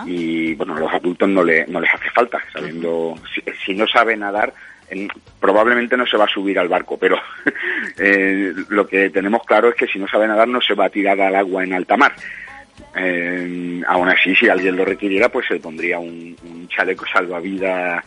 y 0.07 0.54
bueno 0.54 0.76
a 0.76 0.81
los 0.81 0.93
adultos 0.93 1.28
no, 1.28 1.43
le, 1.43 1.66
no 1.66 1.81
les 1.81 1.93
hace 1.93 2.09
falta 2.11 2.38
sabiendo 2.52 3.16
si, 3.35 3.43
si 3.64 3.75
no 3.75 3.87
sabe 3.87 4.16
nadar 4.16 4.52
probablemente 5.41 5.97
no 5.97 6.07
se 6.07 6.17
va 6.17 6.25
a 6.25 6.29
subir 6.29 6.59
al 6.59 6.69
barco, 6.69 6.99
pero 6.99 7.17
eh, 7.99 8.53
lo 8.69 8.87
que 8.87 9.11
tenemos 9.11 9.43
claro 9.45 9.69
es 9.69 9.75
que 9.75 9.87
si 9.87 9.99
no 9.99 10.09
sabe 10.09 10.29
nadar 10.29 10.49
no 10.49 10.61
se 10.61 10.75
va 10.75 10.87
a 10.87 10.91
tirar 10.91 11.21
al 11.21 11.35
agua 11.35 11.64
en 11.64 11.73
alta 11.73 11.97
mar. 11.97 12.12
Eh, 12.97 13.83
aún 13.87 14.09
así, 14.09 14.35
si 14.35 14.49
alguien 14.49 14.76
lo 14.76 14.85
requiriera, 14.85 15.29
pues 15.29 15.47
se 15.47 15.59
pondría 15.59 15.99
un, 15.99 16.37
chaleco 16.69 17.05
salvavidas 17.07 18.05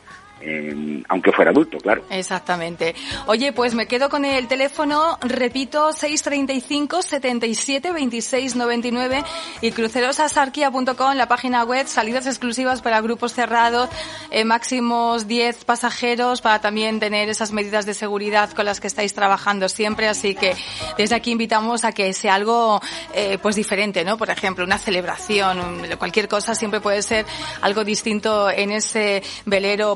aunque 1.09 1.31
fuera 1.31 1.51
adulto, 1.51 1.77
claro. 1.77 2.03
Exactamente. 2.09 2.95
Oye, 3.25 3.53
pues 3.53 3.73
me 3.73 3.87
quedo 3.87 4.09
con 4.09 4.25
el 4.25 4.47
teléfono, 4.47 5.17
repito, 5.21 5.93
635 5.93 7.01
77 7.01 7.91
26 7.91 8.55
99 8.55 9.23
y 9.61 9.71
crucerosasarquia.com, 9.71 11.15
la 11.15 11.27
página 11.27 11.63
web, 11.63 11.87
salidas 11.87 12.27
exclusivas 12.27 12.81
para 12.81 13.01
grupos 13.01 13.33
cerrados, 13.33 13.89
eh, 14.31 14.45
máximos 14.45 15.27
10 15.27 15.65
pasajeros 15.65 16.41
para 16.41 16.59
también 16.59 16.99
tener 16.99 17.29
esas 17.29 17.51
medidas 17.51 17.85
de 17.85 17.93
seguridad 17.93 18.51
con 18.51 18.65
las 18.65 18.79
que 18.79 18.87
estáis 18.87 19.13
trabajando 19.13 19.69
siempre, 19.69 20.07
así 20.07 20.35
que 20.35 20.55
desde 20.97 21.15
aquí 21.15 21.31
invitamos 21.31 21.83
a 21.83 21.91
que 21.91 22.13
sea 22.13 22.35
algo 22.35 22.81
eh, 23.13 23.37
pues 23.41 23.55
diferente, 23.55 24.03
¿no? 24.03 24.17
Por 24.17 24.29
ejemplo, 24.29 24.63
una 24.63 24.77
celebración, 24.77 25.87
cualquier 25.97 26.27
cosa 26.27 26.55
siempre 26.55 26.81
puede 26.81 27.01
ser 27.01 27.25
algo 27.61 27.83
distinto 27.83 28.49
en 28.49 28.71
ese 28.71 29.23
velero 29.45 29.95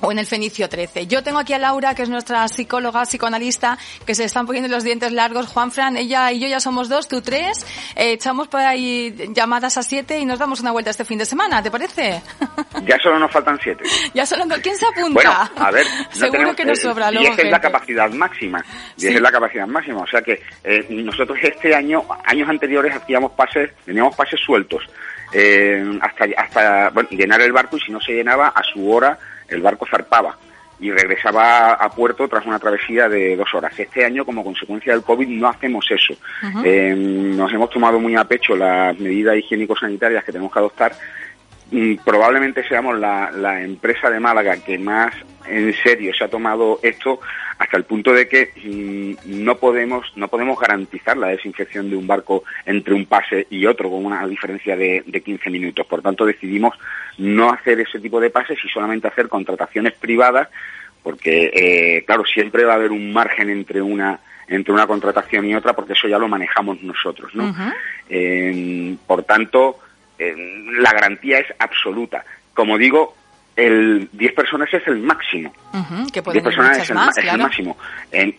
o 0.00 0.12
en 0.12 0.18
el 0.18 0.26
Fenicio 0.26 0.68
13. 0.68 1.06
Yo 1.06 1.22
tengo 1.22 1.38
aquí 1.38 1.52
a 1.52 1.58
Laura, 1.58 1.94
que 1.94 2.02
es 2.02 2.08
nuestra 2.08 2.46
psicóloga, 2.48 3.04
psicoanalista, 3.04 3.78
que 4.04 4.14
se 4.14 4.24
están 4.24 4.46
poniendo 4.46 4.68
los 4.68 4.82
dientes 4.82 5.12
largos. 5.12 5.46
Juan 5.46 5.70
Fran, 5.70 5.96
ella 5.96 6.32
y 6.32 6.40
yo 6.40 6.48
ya 6.48 6.58
somos 6.60 6.88
dos, 6.88 7.06
tú 7.06 7.20
tres. 7.20 7.64
Eh, 7.94 8.12
echamos 8.12 8.48
por 8.48 8.60
ahí 8.60 9.14
llamadas 9.32 9.76
a 9.78 9.82
siete 9.82 10.18
y 10.18 10.24
nos 10.24 10.38
damos 10.38 10.60
una 10.60 10.72
vuelta 10.72 10.90
este 10.90 11.04
fin 11.04 11.18
de 11.18 11.24
semana, 11.24 11.62
¿te 11.62 11.70
parece? 11.70 12.20
Ya 12.84 12.98
solo 12.98 13.18
nos 13.18 13.30
faltan 13.30 13.58
siete. 13.62 13.84
ya 14.14 14.26
solo 14.26 14.44
¿Quién 14.60 14.76
se 14.76 14.86
apunta? 14.86 15.12
Bueno, 15.12 15.32
a 15.56 15.70
ver, 15.70 15.86
seguro 16.10 16.54
que 16.56 16.64
nos 16.64 16.80
sobra. 16.80 17.12
Y 17.12 17.26
es 17.26 17.50
la 17.50 17.60
capacidad 17.60 18.10
máxima. 18.10 18.64
Y 18.96 19.06
es 19.06 19.20
la 19.20 19.30
capacidad 19.30 19.66
máxima. 19.66 20.00
O 20.00 20.06
sea 20.06 20.20
que 20.20 20.42
eh, 20.64 20.86
nosotros 20.90 21.38
este 21.40 21.74
año, 21.74 22.04
años 22.24 22.48
anteriores, 22.48 22.94
hacíamos 22.94 23.32
pases, 23.32 23.70
teníamos 23.84 24.16
pases 24.16 24.40
sueltos. 24.40 24.82
Eh, 25.32 25.98
hasta 26.00 26.24
hasta 26.36 26.90
bueno, 26.90 27.08
llenar 27.10 27.40
el 27.40 27.52
barco 27.52 27.76
y 27.76 27.80
si 27.80 27.92
no 27.92 28.00
se 28.00 28.12
llenaba 28.12 28.48
a 28.48 28.62
su 28.62 28.90
hora 28.90 29.18
el 29.48 29.60
barco 29.60 29.86
zarpaba 29.90 30.36
y 30.78 30.90
regresaba 30.90 31.72
a 31.72 31.88
puerto 31.90 32.28
tras 32.28 32.44
una 32.44 32.58
travesía 32.58 33.08
de 33.08 33.34
dos 33.36 33.52
horas. 33.54 33.78
Este 33.78 34.04
año, 34.04 34.24
como 34.24 34.44
consecuencia 34.44 34.92
del 34.92 35.02
COVID, 35.02 35.28
no 35.28 35.48
hacemos 35.48 35.86
eso. 35.90 36.14
Eh, 36.64 36.94
nos 36.96 37.50
hemos 37.52 37.70
tomado 37.70 37.98
muy 37.98 38.14
a 38.14 38.24
pecho 38.24 38.54
las 38.54 38.98
medidas 38.98 39.36
higiénico-sanitarias 39.36 40.22
que 40.24 40.32
tenemos 40.32 40.52
que 40.52 40.58
adoptar. 40.58 40.92
Mm, 41.70 41.96
probablemente 42.04 42.66
seamos 42.68 42.98
la, 42.98 43.30
la 43.32 43.62
empresa 43.62 44.08
de 44.08 44.20
Málaga 44.20 44.56
que 44.64 44.78
más 44.78 45.12
en 45.48 45.74
serio 45.74 46.12
se 46.14 46.24
ha 46.24 46.28
tomado 46.28 46.78
esto 46.82 47.20
hasta 47.58 47.76
el 47.76 47.84
punto 47.84 48.12
de 48.12 48.28
que 48.28 48.50
mm, 48.64 49.44
no 49.44 49.56
podemos 49.56 50.12
no 50.16 50.28
podemos 50.28 50.58
garantizar 50.60 51.16
la 51.16 51.28
desinfección 51.28 51.90
de 51.90 51.96
un 51.96 52.06
barco 52.06 52.44
entre 52.64 52.94
un 52.94 53.06
pase 53.06 53.46
y 53.50 53.66
otro 53.66 53.90
con 53.90 54.04
una 54.04 54.26
diferencia 54.26 54.76
de, 54.76 55.02
de 55.06 55.20
15 55.20 55.50
minutos. 55.50 55.86
Por 55.86 56.02
tanto, 56.02 56.24
decidimos 56.24 56.74
no 57.18 57.50
hacer 57.50 57.80
ese 57.80 57.98
tipo 57.98 58.20
de 58.20 58.30
pases 58.30 58.58
y 58.64 58.68
solamente 58.68 59.08
hacer 59.08 59.28
contrataciones 59.28 59.94
privadas 59.94 60.48
porque, 61.02 61.50
eh, 61.54 62.04
claro, 62.04 62.24
siempre 62.24 62.64
va 62.64 62.72
a 62.72 62.76
haber 62.76 62.90
un 62.90 63.12
margen 63.12 63.50
entre 63.50 63.80
una 63.80 64.20
entre 64.48 64.72
una 64.72 64.86
contratación 64.86 65.46
y 65.46 65.54
otra 65.56 65.72
porque 65.72 65.94
eso 65.94 66.06
ya 66.06 66.18
lo 66.18 66.28
manejamos 66.28 66.80
nosotros, 66.82 67.34
¿no? 67.34 67.52
por 69.06 69.24
tanto, 69.24 69.80
la 70.18 70.92
garantía 70.92 71.38
es 71.38 71.46
absoluta. 71.58 72.24
Como 72.54 72.78
digo, 72.78 73.16
el 73.56 74.10
10 74.12 74.32
personas 74.34 74.68
es 74.72 74.86
el 74.86 74.98
máximo. 74.98 75.52
10 76.12 76.42
personas 76.42 76.78
es, 76.78 76.90
el, 76.90 77.38
máximo. 77.38 77.76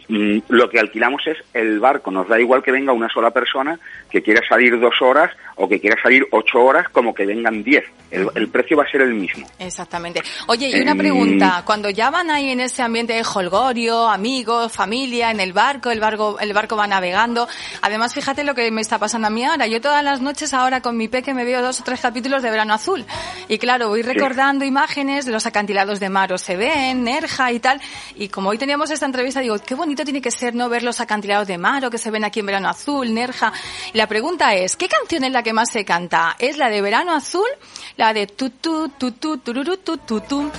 Mm, 0.08 0.38
lo 0.50 0.70
que 0.70 0.80
alquilamos 0.80 1.22
es 1.26 1.38
el 1.54 1.80
barco. 1.80 2.12
Nos 2.12 2.28
da 2.28 2.40
igual 2.40 2.62
que 2.62 2.72
venga 2.72 2.94
una 2.94 3.10
sola 3.10 3.32
persona 3.32 3.80
que 4.10 4.22
quiera 4.22 4.42
salir 4.48 4.80
dos 4.80 5.02
horas 5.02 5.32
o 5.56 5.68
que 5.68 5.80
quiera 5.80 6.00
salir 6.02 6.26
ocho 6.32 6.60
horas 6.60 6.88
como 6.90 7.16
que 7.16 7.26
vengan 7.26 7.64
diez. 7.64 7.84
El, 8.12 8.48
precio 8.50 8.78
va 8.78 8.84
a 8.84 8.92
ser 8.92 9.02
el 9.02 9.14
mismo. 9.14 9.48
Exactamente. 9.60 10.22
Oye, 10.48 10.70
y 10.70 10.82
una 10.82 10.96
pregunta. 10.96 11.64
Cuando 11.66 11.90
ya 11.90 12.10
van 12.10 12.30
ahí 12.30 12.52
en 12.52 12.62
ese 12.62 12.84
ambiente 12.84 13.14
de 13.14 13.24
holgorio, 13.24 14.08
amigos, 14.08 14.72
familia, 14.72 15.32
en 15.32 15.40
el 15.40 15.52
barco, 15.52 15.90
el 15.92 16.00
barco, 16.00 16.40
el 16.40 16.54
barco 16.54 16.78
va 16.78 16.88
navegando. 16.88 17.48
Además, 17.82 18.14
fíjate 18.14 18.44
lo 18.44 18.56
que 18.56 18.70
me 18.72 18.82
está 18.82 19.00
pasando 19.00 19.28
a 19.28 19.32
mí 19.32 19.44
ahora. 19.44 19.68
Yo 19.68 19.82
todas 19.82 20.04
las 20.04 20.22
noches 20.22 20.54
ahora 20.54 20.82
con 20.82 20.96
mi 20.96 21.08
peque 21.08 21.34
me 21.34 21.44
veo 21.44 21.62
dos 21.62 21.82
o 21.82 21.84
tres 21.84 22.02
capítulos 22.02 22.44
de 22.44 22.52
Verano 22.52 22.74
Azul. 22.74 23.04
Y 23.48 23.58
claro, 23.58 23.90
voy 23.90 24.04
recordando 24.04 24.64
imágenes 24.64 25.07
de 25.08 25.32
los 25.32 25.46
acantilados 25.46 26.00
de 26.00 26.10
mar 26.10 26.34
o 26.34 26.38
se 26.38 26.58
ven, 26.58 27.04
Nerja 27.04 27.52
y 27.52 27.60
tal. 27.60 27.80
Y 28.16 28.28
como 28.28 28.50
hoy 28.50 28.58
teníamos 28.58 28.92
esta 28.92 29.06
entrevista, 29.06 29.40
digo, 29.40 29.58
qué 29.60 29.74
bonito 29.74 30.04
tiene 30.04 30.22
que 30.22 30.32
ser 30.32 30.54
no 30.54 30.68
ver 30.68 30.84
los 30.84 31.00
acantilados 31.00 31.48
de 31.48 31.58
mar 31.58 31.86
o 31.86 31.90
que 31.90 31.98
se 31.98 32.12
ven 32.12 32.26
aquí 32.26 32.42
en 32.42 32.46
Verano 32.46 32.68
Azul, 32.70 33.14
Nerja. 33.14 33.54
Y 33.94 33.98
la 33.98 34.08
pregunta 34.08 34.54
es, 34.54 34.76
¿qué 34.76 34.90
canción 34.90 35.24
es 35.24 35.32
la 35.32 35.44
que 35.44 35.54
más 35.54 35.72
se 35.72 35.86
canta? 35.86 36.36
¿Es 36.40 36.58
la 36.58 36.70
de 36.70 36.82
Verano 36.82 37.14
Azul? 37.14 37.48
¿La 37.96 38.14
de 38.14 38.28
tu 38.28 38.50
tu 38.50 38.90
tu 38.90 39.12
tu 39.14 39.38
tururu 39.38 39.78
tu 39.78 39.98
tu 39.98 40.20
tu? 40.20 40.52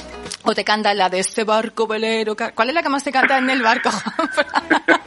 ¿O 0.44 0.54
te 0.54 0.64
canta 0.64 0.94
la 0.94 1.10
de 1.10 1.18
este 1.18 1.44
barco 1.44 1.86
velero? 1.86 2.34
¿Cuál 2.54 2.70
es 2.70 2.74
la 2.74 2.82
que 2.82 2.88
más 2.88 3.02
se 3.02 3.12
canta 3.12 3.38
en 3.38 3.50
el 3.50 3.62
barco? 3.62 3.90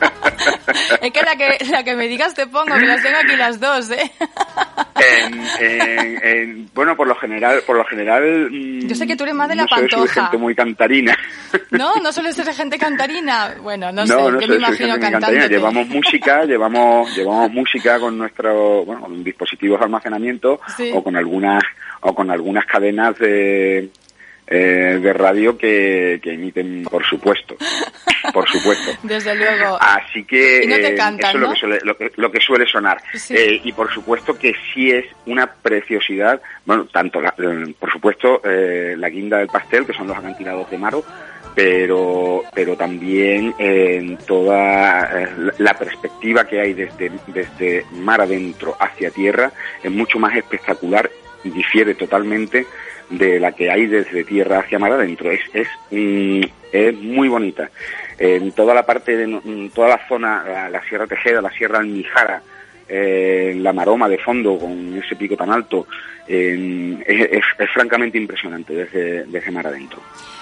es 1.01 1.12
que 1.12 1.21
la 1.21 1.36
que 1.36 1.65
la 1.69 1.83
que 1.83 1.95
me 1.95 2.07
digas 2.07 2.33
te 2.33 2.48
pongo, 2.48 2.75
que 2.75 2.86
las 2.86 3.01
tengo 3.01 3.17
aquí 3.17 3.36
las 3.36 3.60
dos, 3.60 3.89
¿eh? 3.91 4.12
bueno, 6.74 6.95
por 6.95 7.07
lo 7.07 7.15
general, 7.15 7.62
por 7.65 7.75
lo 7.77 7.86
general. 7.86 8.50
Yo 8.51 8.95
sé 8.95 9.07
que 9.07 9.15
tú 9.15 9.24
eres 9.24 9.30
más 9.33 9.50
de 9.50 9.55
la 9.55 9.63
no 9.63 9.67
pantoja. 9.69 10.13
Soy 10.13 10.23
gente 10.23 10.38
muy 10.38 10.55
cantarina. 10.55 11.17
No, 11.71 11.95
no 11.95 12.11
suele 12.11 12.33
ser 12.33 12.53
gente 12.53 12.77
cantarina. 12.77 13.55
Bueno, 13.61 13.91
no, 13.91 14.05
sé, 14.05 14.13
yo 14.13 14.47
me 14.47 14.55
imagino 14.55 15.00
cantando. 15.00 15.47
Llevamos 15.47 15.88
música, 15.88 16.43
llevamos, 16.45 17.15
llevamos 17.15 17.51
música 17.51 18.00
con 18.00 18.17
nuestro, 18.17 18.85
bueno, 18.85 19.01
con 19.01 19.23
dispositivos 19.23 19.79
de 19.79 19.85
almacenamiento 19.85 20.59
o 20.93 21.03
con 21.03 21.15
algunas, 21.15 21.63
o 22.01 22.13
con 22.13 22.29
algunas 22.29 22.65
cadenas 22.65 23.17
de, 23.17 23.89
eh, 24.53 25.00
de 25.01 25.13
radio 25.13 25.58
que, 25.58 26.20
que, 26.22 26.34
emiten, 26.34 26.84
por 26.84 27.05
supuesto. 27.05 27.55
Por 28.34 28.50
supuesto. 28.50 28.91
Desde 29.03 29.34
luego. 29.34 29.77
Así 29.79 30.25
que 30.25 30.60
eso 30.60 30.75
es 30.75 31.36
lo 31.36 31.50
que, 31.50 31.55
suele, 31.55 31.79
lo, 32.17 32.31
que, 32.31 32.39
suele 32.41 32.67
sonar. 32.67 33.01
Eh, 33.29 33.62
y 33.63 33.72
por 33.72 33.89
supuesto 33.93 34.38
que 34.38 34.53
sí 34.74 34.91
es 34.91 35.05
una 35.25 35.48
preciosidad, 35.48 36.41
bueno, 36.65 36.86
tanto, 36.91 37.22
eh, 37.22 37.74
por 37.79 37.89
supuesto, 37.93 38.41
la 38.43 39.08
guinda 39.08 39.38
del 39.38 39.48
pastel, 39.48 39.86
que 39.86 39.93
son 39.93 40.08
los 40.08 40.17
acantilados 40.17 40.70
de 40.70 40.77
Maro, 40.77 41.05
pero 41.55 42.43
pero 42.53 42.75
también 42.75 43.55
en 43.58 44.17
toda 44.17 45.29
la 45.60 45.74
perspectiva 45.75 46.46
que 46.46 46.60
hay 46.60 46.74
desde 46.74 47.10
desde 47.27 47.86
mar 47.93 48.20
adentro 48.20 48.75
hacia 48.77 49.12
tierra 49.12 49.51
es 49.81 49.91
mucho 49.91 50.20
más 50.20 50.36
espectacular 50.36 51.10
y 51.43 51.50
difiere 51.50 51.96
totalmente 51.96 52.65
de 53.12 53.39
la 53.39 53.51
que 53.51 53.70
hay 53.70 53.86
desde 53.88 54.24
tierra 54.24 54.60
hacia 54.60 54.80
mar 54.80 54.94
adentro. 54.94 55.32
Es, 55.32 55.41
es, 55.53 55.68
mm, 55.91 56.44
es 56.72 56.96
muy 56.96 57.27
bonita. 57.27 57.70
En 58.18 58.51
toda 58.51 58.74
la 58.74 58.86
parte 58.86 59.18
de 59.18 59.70
toda 59.74 59.89
la 59.89 60.08
zona, 60.08 60.70
la, 60.70 60.82
Sierra 60.88 61.08
Tejeda, 61.08 61.41
la 61.41 61.51
Sierra 61.51 61.80
Almijara, 61.80 62.41
eh, 62.93 63.53
la 63.55 63.71
maroma 63.71 64.10
de 64.10 64.17
fondo 64.17 64.57
con 64.57 64.98
ese 64.98 65.15
pico 65.15 65.38
tan 65.38 65.50
alto, 65.50 65.88
es, 66.27 67.00
es, 67.07 67.69
francamente 67.74 68.17
impresionante 68.17 68.74
desde, 68.74 69.24
desde 69.25 69.51
mar 69.51 69.67
adentro. 69.67 70.01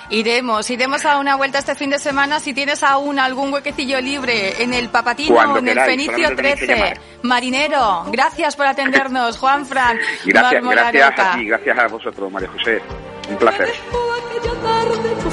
Iremos, 0.09 0.67
iremos 0.71 1.05
a 1.05 1.19
una 1.19 1.35
vuelta 1.35 1.59
este 1.59 1.75
fin 1.75 1.91
de 1.91 1.99
semana. 1.99 2.39
Si 2.39 2.53
tienes 2.53 2.81
aún 2.81 3.19
algún 3.19 3.53
huequecillo 3.53 4.01
libre 4.01 4.63
en 4.63 4.73
el 4.73 4.89
Papatino 4.89 5.35
o 5.35 5.57
en 5.59 5.67
el 5.67 5.79
Fenicio 5.79 6.35
13. 6.35 6.95
Marinero, 7.21 8.05
gracias 8.11 8.55
por 8.55 8.65
atendernos, 8.65 9.37
Juan 9.37 9.67
Fran. 9.67 9.99
Gracias, 10.25 10.63
gracias 10.63 11.19
a 11.19 11.35
ti, 11.35 11.45
gracias 11.45 11.77
a 11.77 11.87
vosotros, 11.87 12.31
María 12.31 12.49
José. 12.49 12.81
Un 13.29 13.37
placer. 13.37 13.69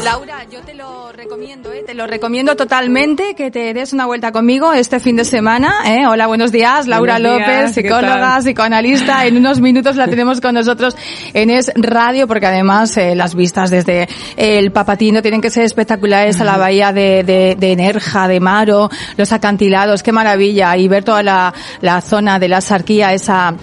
Laura, 0.05 0.45
yo 0.51 0.61
te 0.61 0.75
lo 0.75 1.11
recomiendo, 1.13 1.73
¿eh? 1.73 1.83
te 1.87 1.95
lo 1.95 2.07
recomiendo 2.07 2.55
totalmente 2.55 3.35
que 3.35 3.51
te 3.51 3.73
des 3.73 3.93
una 3.93 4.07
vuelta 4.07 4.31
conmigo 4.31 4.73
este 4.73 5.01
fin 5.01 5.17
de 5.17 5.25
semana. 5.25 5.73
¿eh? 5.87 6.07
Hola, 6.07 6.27
buenos 6.27 6.53
días, 6.53 6.87
Laura 6.87 7.19
López, 7.19 7.73
psicóloga, 7.73 8.39
psicoanalista. 8.41 9.27
En 9.27 9.37
unos 9.37 9.61
minutos 9.61 9.97
la 9.97 10.07
tenemos 10.07 10.41
con 10.41 10.55
nosotros 10.55 10.97
en 11.33 11.51
Es 11.51 11.73
Radio, 11.75 12.29
porque 12.29 12.47
además 12.47 12.97
eh, 12.99 13.15
las 13.15 13.35
vistas 13.35 13.71
desde 13.71 14.09
el 14.37 14.71
Papatino 14.71 15.23
tienen 15.23 15.41
que 15.41 15.51
ser 15.51 15.65
espectaculares 15.65 16.41
a 16.41 16.45
la 16.45 16.57
bahía 16.57 16.93
de, 16.93 17.25
de, 17.25 17.57
de, 17.59 17.77
Nerja, 17.77 18.29
de 18.29 18.39
Maro, 18.39 18.91
los 19.17 19.33
acantilados, 19.33 20.03
qué 20.03 20.13
maravilla, 20.13 20.77
y 20.77 20.87
ver 20.89 21.05
toda 21.05 21.23
la, 21.23 21.55
la 21.81 22.01
zona 22.01 22.39
de 22.39 22.49
la 22.49 22.61
Sarquía, 22.61 23.13
esa 23.13 23.55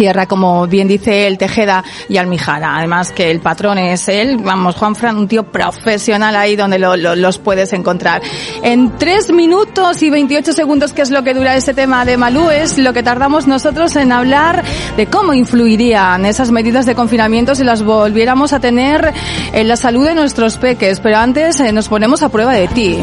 Sierra, 0.00 0.24
como 0.24 0.66
bien 0.66 0.88
dice 0.88 1.26
el 1.26 1.36
Tejeda 1.36 1.84
y 2.08 2.16
Almijara. 2.16 2.74
Además 2.74 3.12
que 3.12 3.30
el 3.30 3.40
patrón 3.40 3.76
es 3.76 4.08
él, 4.08 4.38
vamos, 4.38 4.74
Juan 4.76 4.96
Fran, 4.96 5.18
un 5.18 5.28
tío 5.28 5.42
profesional 5.42 6.34
ahí 6.36 6.56
donde 6.56 6.78
los 6.78 7.36
puedes 7.36 7.74
encontrar. 7.74 8.22
En 8.62 8.96
tres 8.96 9.30
minutos 9.30 10.02
y 10.02 10.08
28 10.08 10.54
segundos, 10.54 10.94
que 10.94 11.02
es 11.02 11.10
lo 11.10 11.22
que 11.22 11.34
dura 11.34 11.54
este 11.54 11.74
tema 11.74 12.06
de 12.06 12.16
Malú, 12.16 12.48
es 12.48 12.78
lo 12.78 12.94
que 12.94 13.02
tardamos 13.02 13.46
nosotros 13.46 13.94
en 13.96 14.10
hablar 14.10 14.64
de 14.96 15.04
cómo 15.04 15.34
influirían 15.34 16.24
esas 16.24 16.50
medidas 16.50 16.86
de 16.86 16.94
confinamiento 16.94 17.54
si 17.54 17.62
las 17.62 17.82
volviéramos 17.82 18.54
a 18.54 18.60
tener 18.60 19.12
en 19.52 19.68
la 19.68 19.76
salud 19.76 20.06
de 20.06 20.14
nuestros 20.14 20.56
peques. 20.56 20.98
Pero 21.00 21.18
antes 21.18 21.60
eh, 21.60 21.72
nos 21.72 21.88
ponemos 21.88 22.22
a 22.22 22.30
prueba 22.30 22.54
de 22.54 22.68
ti. 22.68 22.96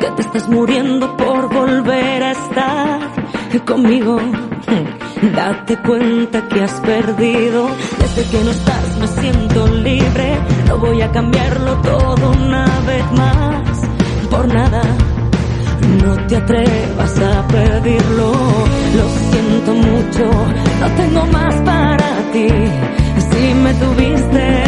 Que 0.00 0.10
te 0.16 0.22
estás 0.22 0.48
muriendo 0.48 1.14
por 1.18 1.52
volver 1.52 2.22
a 2.22 2.30
estar 2.32 3.13
conmigo 3.60 4.18
Date 5.32 5.78
cuenta 5.78 6.48
que 6.48 6.62
has 6.62 6.80
perdido. 6.80 7.68
Desde 7.98 8.30
que 8.30 8.44
no 8.44 8.50
estás 8.50 8.98
me 8.98 9.06
siento 9.06 9.66
libre. 9.68 10.38
No 10.68 10.78
voy 10.78 11.00
a 11.00 11.10
cambiarlo 11.10 11.76
todo 11.80 12.30
una 12.32 12.66
vez 12.86 13.12
más. 13.12 13.80
Por 14.30 14.48
nada. 14.48 14.82
No 16.02 16.26
te 16.26 16.36
atrevas 16.36 17.18
a 17.18 17.46
pedirlo. 17.48 18.32
Lo 18.96 19.08
siento 19.30 19.74
mucho. 19.74 20.30
No 20.80 20.90
tengo 20.96 21.26
más 21.26 21.54
para 21.62 22.08
ti. 22.32 22.48
Si 23.30 23.54
me 23.54 23.74
tuviste, 23.74 24.64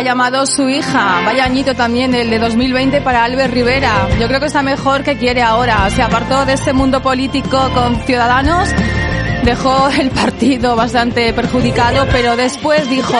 ha 0.00 0.02
llamado 0.02 0.46
su 0.46 0.66
hija. 0.66 1.20
Vaya 1.26 1.44
añito 1.44 1.74
también 1.74 2.14
el 2.14 2.30
de 2.30 2.38
2020 2.38 3.02
para 3.02 3.24
Albert 3.24 3.52
Rivera. 3.52 4.08
Yo 4.18 4.28
creo 4.28 4.40
que 4.40 4.46
está 4.46 4.62
mejor 4.62 5.02
que 5.02 5.18
quiere 5.18 5.42
ahora. 5.42 5.90
Se 5.90 6.00
apartó 6.00 6.46
de 6.46 6.54
este 6.54 6.72
mundo 6.72 7.02
político 7.02 7.70
con 7.74 7.96
Ciudadanos. 8.06 8.70
Dejó 9.44 9.90
el 9.90 10.10
partido 10.10 10.74
bastante 10.74 11.34
perjudicado, 11.34 12.06
pero 12.10 12.34
después 12.34 12.88
dijo, 12.88 13.14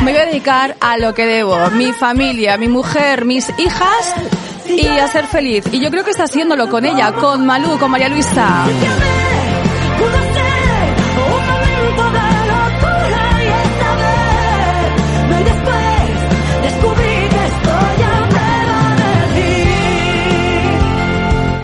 me 0.00 0.12
voy 0.12 0.20
a 0.20 0.26
dedicar 0.26 0.76
a 0.80 0.96
lo 0.96 1.12
que 1.12 1.26
debo, 1.26 1.58
mi 1.72 1.92
familia, 1.92 2.56
mi 2.56 2.68
mujer, 2.68 3.24
mis 3.24 3.48
hijas 3.58 4.14
y 4.68 4.86
a 4.86 5.08
ser 5.08 5.26
feliz. 5.26 5.64
Y 5.72 5.80
yo 5.80 5.90
creo 5.90 6.04
que 6.04 6.12
está 6.12 6.24
haciéndolo 6.24 6.68
con 6.68 6.84
ella, 6.84 7.12
con 7.14 7.44
Malú, 7.44 7.80
con 7.80 7.90
María 7.90 8.08
Luisa. 8.08 8.64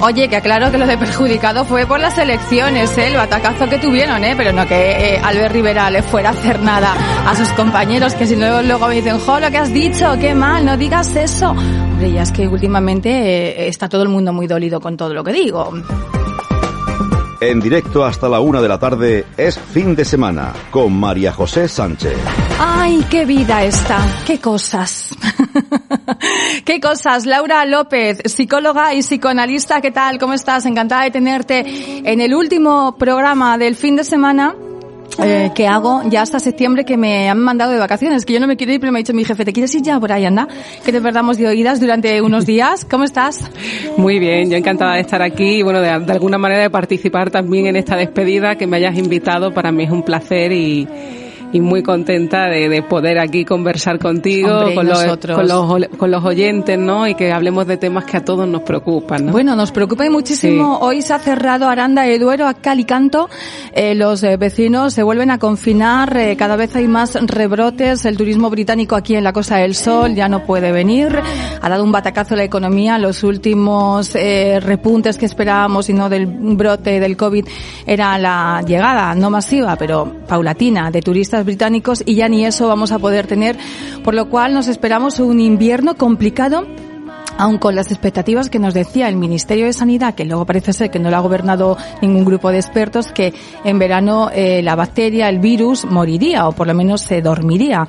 Oye, 0.00 0.28
que 0.28 0.36
aclaro 0.36 0.70
que 0.70 0.78
lo 0.78 0.86
de 0.86 0.96
perjudicado 0.96 1.64
fue 1.64 1.84
por 1.84 1.98
las 1.98 2.16
elecciones, 2.18 2.96
¿eh? 2.96 3.08
el 3.08 3.16
batacazo 3.16 3.68
que 3.68 3.78
tuvieron, 3.78 4.22
¿eh? 4.22 4.34
pero 4.36 4.52
no 4.52 4.64
que 4.66 5.14
eh, 5.14 5.20
Albert 5.22 5.52
Rivera 5.52 5.90
le 5.90 6.02
fuera 6.02 6.28
a 6.28 6.32
hacer 6.32 6.60
nada 6.62 6.94
a 7.26 7.34
sus 7.34 7.48
compañeros, 7.50 8.14
que 8.14 8.26
si 8.26 8.36
no 8.36 8.62
luego 8.62 8.86
me 8.86 8.94
dicen, 8.94 9.18
jo, 9.18 9.40
lo 9.40 9.50
que 9.50 9.58
has 9.58 9.72
dicho, 9.72 10.14
qué 10.20 10.34
mal, 10.34 10.64
no 10.64 10.76
digas 10.76 11.16
eso. 11.16 11.50
Hombre, 11.50 12.12
ya 12.12 12.22
es 12.22 12.30
que 12.30 12.46
últimamente 12.46 13.10
eh, 13.10 13.68
está 13.68 13.88
todo 13.88 14.04
el 14.04 14.08
mundo 14.08 14.32
muy 14.32 14.46
dolido 14.46 14.80
con 14.80 14.96
todo 14.96 15.12
lo 15.12 15.24
que 15.24 15.32
digo. 15.32 15.72
En 17.40 17.60
directo 17.60 18.04
hasta 18.04 18.28
la 18.28 18.38
una 18.38 18.60
de 18.60 18.68
la 18.68 18.78
tarde 18.78 19.24
es 19.36 19.58
fin 19.58 19.96
de 19.96 20.04
semana 20.04 20.52
con 20.70 20.92
María 20.92 21.32
José 21.32 21.66
Sánchez. 21.68 22.16
Ay, 22.58 23.04
qué 23.10 23.24
vida 23.24 23.64
esta, 23.64 23.98
qué 24.26 24.40
cosas. 24.40 25.10
qué 26.64 26.80
cosas. 26.80 27.26
Laura 27.26 27.64
López, 27.64 28.18
psicóloga 28.24 28.94
y 28.94 29.00
psicoanalista, 29.00 29.80
¿qué 29.80 29.90
tal? 29.90 30.18
¿Cómo 30.18 30.34
estás? 30.34 30.66
Encantada 30.66 31.04
de 31.04 31.10
tenerte 31.10 31.64
en 32.04 32.20
el 32.20 32.34
último 32.34 32.96
programa 32.98 33.58
del 33.58 33.74
fin 33.74 33.96
de 33.96 34.04
semana. 34.04 34.54
Eh, 35.20 35.50
que 35.52 35.66
hago 35.66 36.02
ya 36.08 36.22
hasta 36.22 36.38
septiembre 36.38 36.84
que 36.84 36.96
me 36.96 37.28
han 37.28 37.40
mandado 37.40 37.72
de 37.72 37.78
vacaciones, 37.80 38.24
que 38.24 38.34
yo 38.34 38.38
no 38.38 38.46
me 38.46 38.56
quiero 38.56 38.74
ir, 38.74 38.78
pero 38.78 38.92
me 38.92 38.98
ha 38.98 39.00
dicho 39.00 39.14
mi 39.14 39.24
jefe, 39.24 39.44
¿te 39.44 39.52
quieres 39.52 39.74
ir 39.74 39.82
ya 39.82 39.98
por 39.98 40.12
ahí, 40.12 40.24
anda? 40.24 40.46
Que 40.84 40.92
te 40.92 41.00
perdamos 41.00 41.38
de 41.38 41.48
oídas 41.48 41.80
durante 41.80 42.22
unos 42.22 42.46
días. 42.46 42.84
¿Cómo 42.84 43.02
estás? 43.02 43.50
Muy 43.96 44.20
bien, 44.20 44.48
yo 44.48 44.56
encantada 44.56 44.94
de 44.94 45.00
estar 45.00 45.20
aquí 45.20 45.56
y 45.56 45.62
bueno, 45.62 45.80
de, 45.80 45.98
de 45.98 46.12
alguna 46.12 46.38
manera 46.38 46.62
de 46.62 46.70
participar 46.70 47.30
también 47.30 47.66
en 47.66 47.74
esta 47.74 47.96
despedida 47.96 48.54
que 48.54 48.68
me 48.68 48.76
hayas 48.76 48.96
invitado, 48.96 49.52
para 49.52 49.72
mí 49.72 49.84
es 49.84 49.90
un 49.90 50.04
placer 50.04 50.52
y, 50.52 50.86
y 51.52 51.60
muy 51.60 51.82
contenta 51.82 52.46
de, 52.46 52.68
de, 52.68 52.82
poder 52.82 53.18
aquí 53.18 53.44
conversar 53.44 53.98
contigo, 53.98 54.50
Hombre, 54.50 54.74
con, 54.74 54.86
los, 54.86 55.04
con, 55.34 55.48
los, 55.48 55.88
con 55.96 56.10
los 56.10 56.24
oyentes, 56.24 56.78
¿no? 56.78 57.06
Y 57.06 57.14
que 57.14 57.32
hablemos 57.32 57.66
de 57.66 57.76
temas 57.76 58.04
que 58.04 58.16
a 58.16 58.24
todos 58.24 58.46
nos 58.48 58.62
preocupan, 58.62 59.26
¿no? 59.26 59.32
Bueno, 59.32 59.56
nos 59.56 59.72
preocupa 59.72 60.08
muchísimo. 60.10 60.74
Sí. 60.74 60.78
Hoy 60.82 61.02
se 61.02 61.14
ha 61.14 61.18
cerrado 61.18 61.68
Aranda 61.68 62.02
de 62.02 62.18
Duero 62.18 62.46
a 62.46 62.54
cal 62.54 62.80
y 62.80 62.84
canto. 62.84 63.28
Eh, 63.72 63.94
los 63.94 64.22
eh, 64.22 64.36
vecinos 64.36 64.94
se 64.94 65.02
vuelven 65.02 65.30
a 65.30 65.38
confinar. 65.38 66.16
eh, 66.16 66.36
cada 66.36 66.56
vez 66.56 66.74
hay 66.76 66.88
más 66.88 67.14
rebrotes. 67.14 68.04
El 68.04 68.16
turismo 68.16 68.50
británico 68.50 68.96
aquí 68.96 69.14
en 69.14 69.24
la 69.24 69.32
Costa 69.32 69.56
del 69.56 69.74
Sol 69.74 70.14
ya 70.14 70.28
no 70.28 70.44
puede 70.44 70.72
venir. 70.72 71.18
Ha 71.60 71.68
dado 71.68 71.84
un 71.84 71.92
batacazo 71.92 72.34
a 72.34 72.38
la 72.38 72.44
economía. 72.44 72.98
Los 72.98 73.22
últimos 73.24 74.14
eh, 74.14 74.60
repuntes 74.60 75.16
que 75.16 75.26
esperábamos 75.26 75.88
y 75.88 75.92
no 75.92 76.08
del 76.08 76.26
brote 76.26 77.00
del 77.00 77.16
COVID 77.16 77.46
era 77.86 78.18
la 78.18 78.62
llegada, 78.66 79.14
no 79.14 79.30
masiva, 79.30 79.76
pero 79.76 80.12
paulatina, 80.26 80.90
de 80.90 81.00
turistas 81.02 81.37
británicos 81.44 82.02
y 82.04 82.14
ya 82.14 82.28
ni 82.28 82.44
eso 82.44 82.68
vamos 82.68 82.92
a 82.92 82.98
poder 82.98 83.26
tener. 83.26 83.56
Por 84.04 84.14
lo 84.14 84.28
cual 84.28 84.54
nos 84.54 84.68
esperamos 84.68 85.20
un 85.20 85.40
invierno 85.40 85.96
complicado 85.96 86.66
aun 87.38 87.58
con 87.58 87.74
las 87.74 87.90
expectativas 87.90 88.50
que 88.50 88.58
nos 88.58 88.74
decía 88.74 89.08
el 89.08 89.16
Ministerio 89.16 89.66
de 89.66 89.72
Sanidad, 89.72 90.14
que 90.14 90.24
luego 90.24 90.44
parece 90.44 90.72
ser 90.72 90.90
que 90.90 90.98
no 90.98 91.10
lo 91.10 91.16
ha 91.16 91.20
gobernado 91.20 91.78
ningún 92.02 92.24
grupo 92.24 92.50
de 92.50 92.58
expertos, 92.58 93.12
que 93.12 93.32
en 93.64 93.78
verano 93.78 94.30
eh, 94.32 94.60
la 94.62 94.76
bacteria, 94.76 95.28
el 95.28 95.38
virus, 95.38 95.84
moriría 95.84 96.48
o 96.48 96.52
por 96.52 96.66
lo 96.66 96.74
menos 96.74 97.00
se 97.00 97.22
dormiría. 97.22 97.88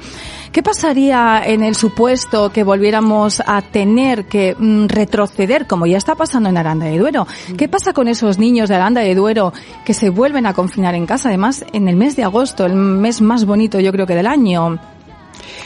¿Qué 0.52 0.64
pasaría 0.64 1.44
en 1.46 1.64
el 1.64 1.76
supuesto 1.76 2.52
que 2.52 2.64
volviéramos 2.64 3.42
a 3.46 3.62
tener 3.62 4.26
que 4.26 4.56
mm, 4.58 4.88
retroceder, 4.88 5.68
como 5.68 5.86
ya 5.86 5.98
está 5.98 6.16
pasando 6.16 6.50
en 6.50 6.58
Aranda 6.58 6.88
de 6.88 6.98
Duero? 6.98 7.28
¿Qué 7.56 7.68
pasa 7.68 7.94
con 7.94 8.08
esos 8.08 8.40
niños 8.40 8.70
de 8.70 8.76
Aranda 8.76 9.02
de 9.02 9.14
Duero 9.14 9.54
que 9.86 9.94
se 9.94 10.10
vuelven 10.10 10.48
a 10.48 10.54
confinar 10.54 10.96
en 10.96 11.06
casa? 11.06 11.30
Además, 11.30 11.66
en 11.74 11.88
el 11.88 11.96
mes 11.96 12.16
de 12.16 12.24
agosto, 12.24 12.66
el 12.66 12.74
mes 12.74 13.22
más 13.22 13.46
bonito 13.46 13.80
yo 13.80 13.92
creo 13.92 14.08
que 14.08 14.16
del 14.16 14.28
año. 14.28 14.80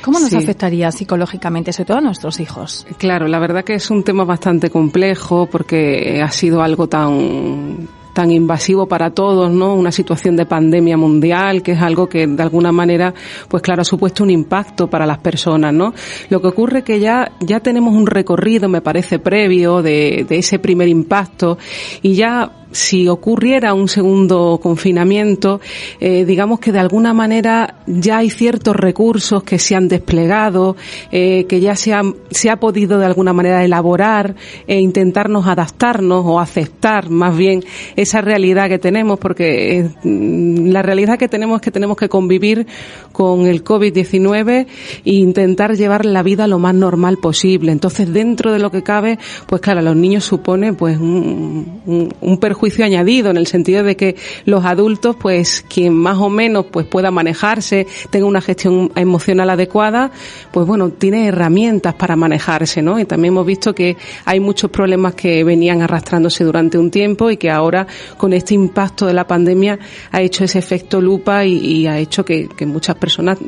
¿Cómo 0.04 0.20
nos 0.20 0.30
Sí. 0.30 0.36
afectaría 0.36 0.92
psicológicamente, 0.92 1.72
sobre 1.74 1.86
todo 1.88 1.98
a 1.98 2.02
nuestros 2.02 2.40
hijos? 2.40 2.86
Claro, 2.98 3.28
la 3.28 3.40
verdad 3.40 3.64
que 3.64 3.76
es 3.76 3.90
un 3.90 4.04
tema 4.04 4.26
bastante 4.26 4.70
complejo 4.70 5.48
porque 5.50 6.22
ha 6.22 6.30
sido 6.32 6.62
algo 6.62 6.88
tan 6.88 7.88
tan 8.14 8.30
invasivo 8.30 8.86
para 8.86 9.10
todos, 9.10 9.52
¿no? 9.52 9.74
Una 9.74 9.92
situación 9.92 10.36
de 10.36 10.46
pandemia 10.46 10.96
mundial, 10.98 11.64
que 11.64 11.72
es 11.72 11.82
algo 11.82 12.08
que 12.08 12.28
de 12.28 12.44
alguna 12.44 12.72
manera, 12.72 13.12
pues 13.48 13.64
claro, 13.64 13.82
ha 13.82 13.86
supuesto 13.86 14.24
un 14.24 14.30
impacto 14.30 14.88
para 14.88 15.08
las 15.08 15.18
personas, 15.18 15.74
¿no? 15.74 15.96
Lo 16.30 16.40
que 16.40 16.48
ocurre 16.48 16.84
que 16.84 17.00
ya, 17.00 17.32
ya 17.40 17.60
tenemos 17.60 17.96
un 17.96 18.06
recorrido, 18.06 18.70
me 18.70 18.82
parece, 18.82 19.18
previo 19.18 19.82
de, 19.82 20.28
de 20.30 20.38
ese 20.38 20.60
primer 20.60 20.90
impacto 20.90 21.58
y 22.04 22.14
ya 22.14 22.52
si 22.74 23.08
ocurriera 23.08 23.74
un 23.74 23.88
segundo 23.88 24.60
confinamiento, 24.62 25.62
eh, 26.00 26.26
digamos 26.26 26.60
que 26.60 26.72
de 26.72 26.80
alguna 26.80 27.14
manera 27.14 27.76
ya 27.86 28.18
hay 28.18 28.30
ciertos 28.30 28.76
recursos 28.76 29.44
que 29.44 29.60
se 29.60 29.76
han 29.76 29.88
desplegado, 29.88 30.76
eh, 31.12 31.46
que 31.46 31.60
ya 31.60 31.76
se, 31.76 31.94
se 32.32 32.50
ha 32.50 32.58
podido 32.58 32.98
de 32.98 33.06
alguna 33.06 33.32
manera 33.32 33.64
elaborar 33.64 34.36
e 34.68 34.80
intentarnos 34.80 35.48
adaptarnos 35.48 36.24
o 36.26 36.40
aceptar 36.40 37.10
más 37.10 37.38
bien 37.38 37.64
esa 37.96 38.22
realidad 38.22 38.68
que 38.70 38.80
tenemos, 38.80 39.20
porque 39.20 39.80
eh, 39.80 39.90
la 40.04 40.82
realidad 40.82 41.20
que 41.20 41.30
tenemos 41.30 41.58
es 41.58 41.62
que 41.62 41.72
tenemos 41.72 41.96
que 41.96 42.10
convivir 42.10 42.66
con 43.12 43.46
el 43.46 43.64
COVID-19 43.64 44.66
e 45.06 45.12
intentar 45.12 45.76
llevar 45.76 46.06
la 46.06 46.24
vida 46.24 46.48
lo 46.48 46.58
más 46.58 46.74
normal 46.74 47.18
posible. 47.18 47.72
Entonces, 47.72 48.12
dentro 48.12 48.52
de 48.52 48.60
lo 48.60 48.72
que 48.72 48.82
cabe, 48.82 49.20
pues 49.46 49.62
claro, 49.62 49.80
a 49.80 49.84
los 49.84 49.96
niños 49.96 50.24
supone 50.24 50.74
pues 50.74 50.98
un 50.98 52.38
perjuicio 52.40 52.63
juicio 52.64 52.86
añadido 52.86 53.30
en 53.30 53.36
el 53.36 53.46
sentido 53.46 53.84
de 53.84 53.98
que 53.98 54.16
los 54.46 54.64
adultos, 54.64 55.18
pues 55.18 55.66
quien 55.68 55.94
más 55.94 56.18
o 56.20 56.30
menos 56.30 56.68
pues 56.72 56.86
pueda 56.86 57.12
manejarse, 57.12 57.88
tenga 58.10 58.26
una 58.26 58.40
gestión 58.40 58.90
emocional 58.96 59.50
adecuada, 59.50 60.12
pues 60.50 60.66
bueno, 60.66 60.90
tiene 60.92 61.28
herramientas 61.28 61.94
para 61.96 62.16
manejarse, 62.16 62.82
¿no? 62.82 63.02
Y 63.02 63.04
también 63.04 63.34
hemos 63.34 63.46
visto 63.46 63.76
que 63.76 63.98
hay 64.24 64.40
muchos 64.40 64.72
problemas 64.72 65.14
que 65.14 65.44
venían 65.44 65.82
arrastrándose 65.82 66.46
durante 66.46 66.78
un 66.78 66.90
tiempo 66.90 67.30
y 67.30 67.36
que 67.36 67.52
ahora 67.52 67.86
con 68.16 68.32
este 68.32 68.54
impacto 68.54 69.08
de 69.08 69.14
la 69.14 69.28
pandemia 69.28 69.78
ha 70.12 70.22
hecho 70.22 70.46
ese 70.46 70.60
efecto 70.60 71.02
lupa 71.02 71.44
y, 71.44 71.58
y 71.58 71.88
ha 71.88 72.00
hecho 72.00 72.24
que, 72.24 72.48
que, 72.48 72.66
muchas 72.66 72.96
personas 72.96 73.40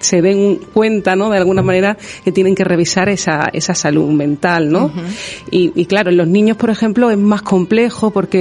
se 0.00 0.22
den 0.22 0.58
cuenta, 0.74 1.14
¿no? 1.14 1.30
De 1.30 1.38
alguna 1.38 1.62
manera 1.62 1.96
que 2.24 2.32
tienen 2.32 2.56
que 2.56 2.64
revisar 2.64 3.08
esa, 3.10 3.48
esa 3.52 3.76
salud 3.76 4.10
mental, 4.10 4.72
¿no? 4.72 4.86
Uh 4.86 4.88
-huh. 4.88 5.46
y, 5.52 5.72
y 5.76 5.86
claro, 5.86 6.10
en 6.10 6.16
los 6.16 6.26
niños, 6.26 6.56
por 6.56 6.70
ejemplo, 6.70 7.12
es 7.12 7.16
más 7.16 7.42
complejo 7.42 8.10
porque 8.10 8.39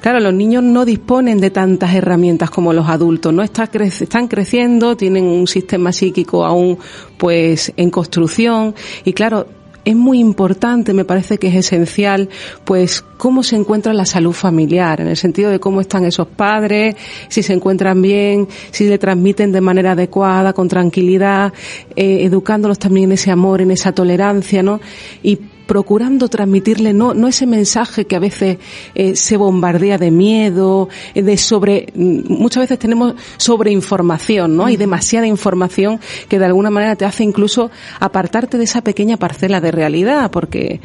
claro, 0.00 0.20
los 0.20 0.34
niños 0.34 0.62
no 0.62 0.84
disponen 0.84 1.40
de 1.40 1.50
tantas 1.50 1.94
herramientas 1.94 2.50
como 2.50 2.72
los 2.72 2.88
adultos, 2.88 3.32
¿no? 3.32 3.42
Están 3.42 4.28
creciendo, 4.28 4.96
tienen 4.96 5.24
un 5.24 5.46
sistema 5.46 5.92
psíquico 5.92 6.44
aún, 6.44 6.78
pues, 7.18 7.72
en 7.76 7.90
construcción, 7.90 8.74
y 9.04 9.12
claro, 9.12 9.46
es 9.84 9.96
muy 9.96 10.20
importante, 10.20 10.94
me 10.94 11.04
parece 11.04 11.38
que 11.38 11.48
es 11.48 11.54
esencial, 11.54 12.28
pues 12.64 13.02
cómo 13.16 13.42
se 13.42 13.56
encuentra 13.56 13.92
la 13.92 14.04
salud 14.04 14.32
familiar, 14.32 15.00
en 15.00 15.08
el 15.08 15.16
sentido 15.16 15.50
de 15.50 15.58
cómo 15.58 15.80
están 15.80 16.04
esos 16.04 16.28
padres, 16.28 16.94
si 17.28 17.42
se 17.42 17.52
encuentran 17.52 18.00
bien, 18.00 18.46
si 18.70 18.86
le 18.86 18.98
transmiten 18.98 19.52
de 19.52 19.60
manera 19.60 19.92
adecuada, 19.92 20.52
con 20.52 20.68
tranquilidad, 20.68 21.52
eh, 21.96 22.24
educándolos 22.24 22.78
también 22.78 23.10
en 23.10 23.12
ese 23.12 23.30
amor, 23.30 23.60
en 23.60 23.72
esa 23.72 23.92
tolerancia, 23.92 24.62
¿no? 24.62 24.80
Y 25.22 25.38
procurando 25.66 26.28
transmitirle 26.28 26.92
no, 26.92 27.14
no 27.14 27.28
ese 27.28 27.46
mensaje 27.46 28.06
que 28.06 28.16
a 28.16 28.18
veces 28.18 28.58
eh, 28.94 29.16
se 29.16 29.36
bombardea 29.36 29.98
de 29.98 30.10
miedo, 30.10 30.88
de 31.14 31.36
sobre, 31.36 31.88
muchas 31.94 32.62
veces 32.62 32.78
tenemos 32.78 33.14
sobreinformación, 33.36 34.56
¿no? 34.56 34.66
Hay 34.66 34.76
demasiada 34.76 35.26
información 35.26 36.00
que 36.28 36.38
de 36.38 36.46
alguna 36.46 36.70
manera 36.70 36.96
te 36.96 37.04
hace 37.04 37.24
incluso 37.24 37.70
apartarte 38.00 38.58
de 38.58 38.64
esa 38.64 38.82
pequeña 38.82 39.16
parcela 39.16 39.60
de 39.60 39.70
realidad, 39.70 40.30
porque, 40.30 40.80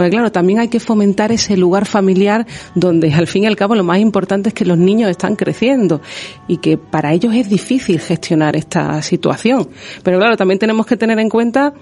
porque 0.00 0.12
claro, 0.12 0.32
también 0.32 0.60
hay 0.60 0.68
que 0.68 0.80
fomentar 0.80 1.30
ese 1.30 1.58
lugar 1.58 1.84
familiar 1.84 2.46
donde 2.74 3.12
al 3.12 3.26
fin 3.26 3.44
y 3.44 3.46
al 3.46 3.54
cabo 3.54 3.74
lo 3.74 3.84
más 3.84 3.98
importante 3.98 4.48
es 4.48 4.54
que 4.54 4.64
los 4.64 4.78
niños 4.78 5.10
están 5.10 5.36
creciendo 5.36 6.00
y 6.48 6.56
que 6.56 6.78
para 6.78 7.12
ellos 7.12 7.34
es 7.34 7.50
difícil 7.50 8.00
gestionar 8.00 8.56
esta 8.56 9.02
situación. 9.02 9.68
Pero 10.02 10.18
claro, 10.18 10.38
también 10.38 10.58
tenemos 10.58 10.86
que 10.86 10.96
tener 10.96 11.18
en 11.18 11.28
cuenta 11.28 11.74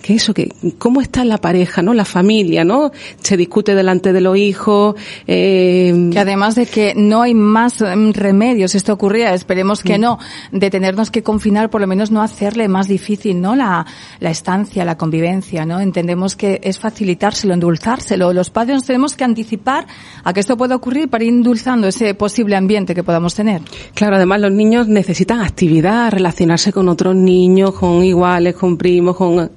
que 0.00 0.14
eso, 0.14 0.34
que 0.34 0.52
cómo 0.78 1.00
está 1.00 1.24
la 1.24 1.38
pareja, 1.38 1.82
¿no? 1.82 1.94
La 1.94 2.04
familia, 2.04 2.62
¿no? 2.62 2.92
Se 3.20 3.36
discute 3.36 3.74
delante 3.74 4.12
de 4.12 4.20
los 4.20 4.36
hijos. 4.36 4.94
Eh... 5.26 6.10
Que 6.12 6.18
además 6.20 6.54
de 6.54 6.66
que 6.66 6.92
no 6.94 7.22
hay 7.22 7.34
más 7.34 7.80
remedios, 7.80 8.76
esto 8.76 8.92
ocurría, 8.92 9.34
esperemos 9.34 9.82
que 9.82 9.98
no, 9.98 10.20
de 10.52 10.70
tenernos 10.70 11.10
que 11.10 11.24
confinar, 11.24 11.70
por 11.70 11.80
lo 11.80 11.88
menos 11.88 12.12
no 12.12 12.22
hacerle 12.22 12.68
más 12.68 12.86
difícil, 12.86 13.40
¿no? 13.40 13.56
La, 13.56 13.84
la 14.20 14.30
estancia, 14.30 14.84
la 14.84 14.96
convivencia, 14.96 15.66
¿no? 15.66 15.80
Entendemos 15.80 16.36
que 16.36 16.60
es 16.62 16.78
facilitárselo, 16.78 17.54
endulzárselo. 17.64 18.32
Los 18.32 18.50
padres 18.50 18.76
nos 18.76 18.84
tenemos 18.84 19.14
que 19.14 19.24
anticipar 19.24 19.86
a 20.22 20.32
que 20.32 20.40
esto 20.40 20.56
pueda 20.56 20.76
ocurrir 20.76 21.08
para 21.08 21.24
ir 21.24 21.30
endulzando 21.30 21.88
ese 21.88 22.14
posible 22.14 22.56
ambiente 22.56 22.94
que 22.94 23.02
podamos 23.02 23.34
tener. 23.34 23.62
Claro, 23.94 24.16
además 24.16 24.40
los 24.40 24.52
niños 24.52 24.86
necesitan 24.88 25.40
actividad, 25.40 26.12
relacionarse 26.12 26.72
con 26.72 26.88
otros 26.88 27.16
niños, 27.16 27.72
con 27.72 28.04
iguales, 28.04 28.54
con 28.54 28.76
primos, 28.76 29.16
con 29.16 29.50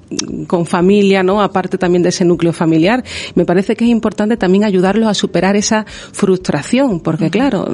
con 0.46 0.66
familia, 0.66 1.22
¿no? 1.22 1.42
Aparte 1.42 1.78
también 1.78 2.02
de 2.02 2.08
ese 2.08 2.24
núcleo 2.24 2.52
familiar. 2.52 3.04
Me 3.34 3.44
parece 3.44 3.76
que 3.76 3.84
es 3.84 3.90
importante 3.90 4.36
también 4.36 4.64
ayudarlos 4.64 5.08
a 5.08 5.14
superar 5.14 5.56
esa 5.56 5.84
frustración, 5.86 7.00
porque 7.00 7.30
claro, 7.30 7.68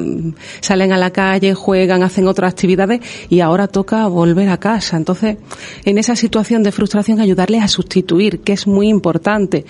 salen 0.60 0.92
a 0.92 0.98
la 0.98 1.10
calle, 1.10 1.54
juegan, 1.54 2.02
hacen 2.02 2.26
otras 2.26 2.52
actividades 2.52 3.00
y 3.28 3.40
ahora 3.40 3.68
toca 3.68 4.06
volver 4.08 4.48
a 4.48 4.58
casa. 4.58 4.96
Entonces, 4.96 5.38
en 5.84 5.98
esa 5.98 6.16
situación 6.16 6.62
de 6.62 6.72
frustración 6.72 7.20
ayudarles 7.20 7.62
a 7.62 7.68
sustituir, 7.68 8.40
que 8.40 8.52
es 8.52 8.66
muy 8.66 8.88
importante. 8.88 9.64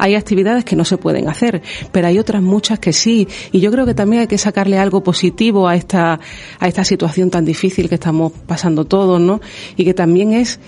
Hay 0.00 0.14
actividades 0.14 0.64
que 0.64 0.76
no 0.76 0.84
se 0.84 0.96
pueden 0.96 1.28
hacer, 1.28 1.62
pero 1.92 2.08
hay 2.08 2.18
otras 2.18 2.42
muchas 2.42 2.78
que 2.78 2.92
sí. 2.92 3.28
Y 3.52 3.60
yo 3.60 3.70
creo 3.70 3.86
que 3.86 3.94
también 3.94 4.22
hay 4.22 4.26
que 4.26 4.38
sacarle 4.38 4.78
algo 4.78 5.02
positivo 5.02 5.68
a 5.68 5.76
esta, 5.76 6.18
a 6.58 6.68
esta 6.68 6.84
situación 6.84 7.30
tan 7.30 7.44
difícil 7.44 7.88
que 7.88 7.96
estamos 7.96 8.32
pasando 8.46 8.84
todos, 8.84 9.20
¿no? 9.20 9.40
Y 9.76 9.84
que 9.84 9.94
también 9.94 10.32
es 10.32 10.58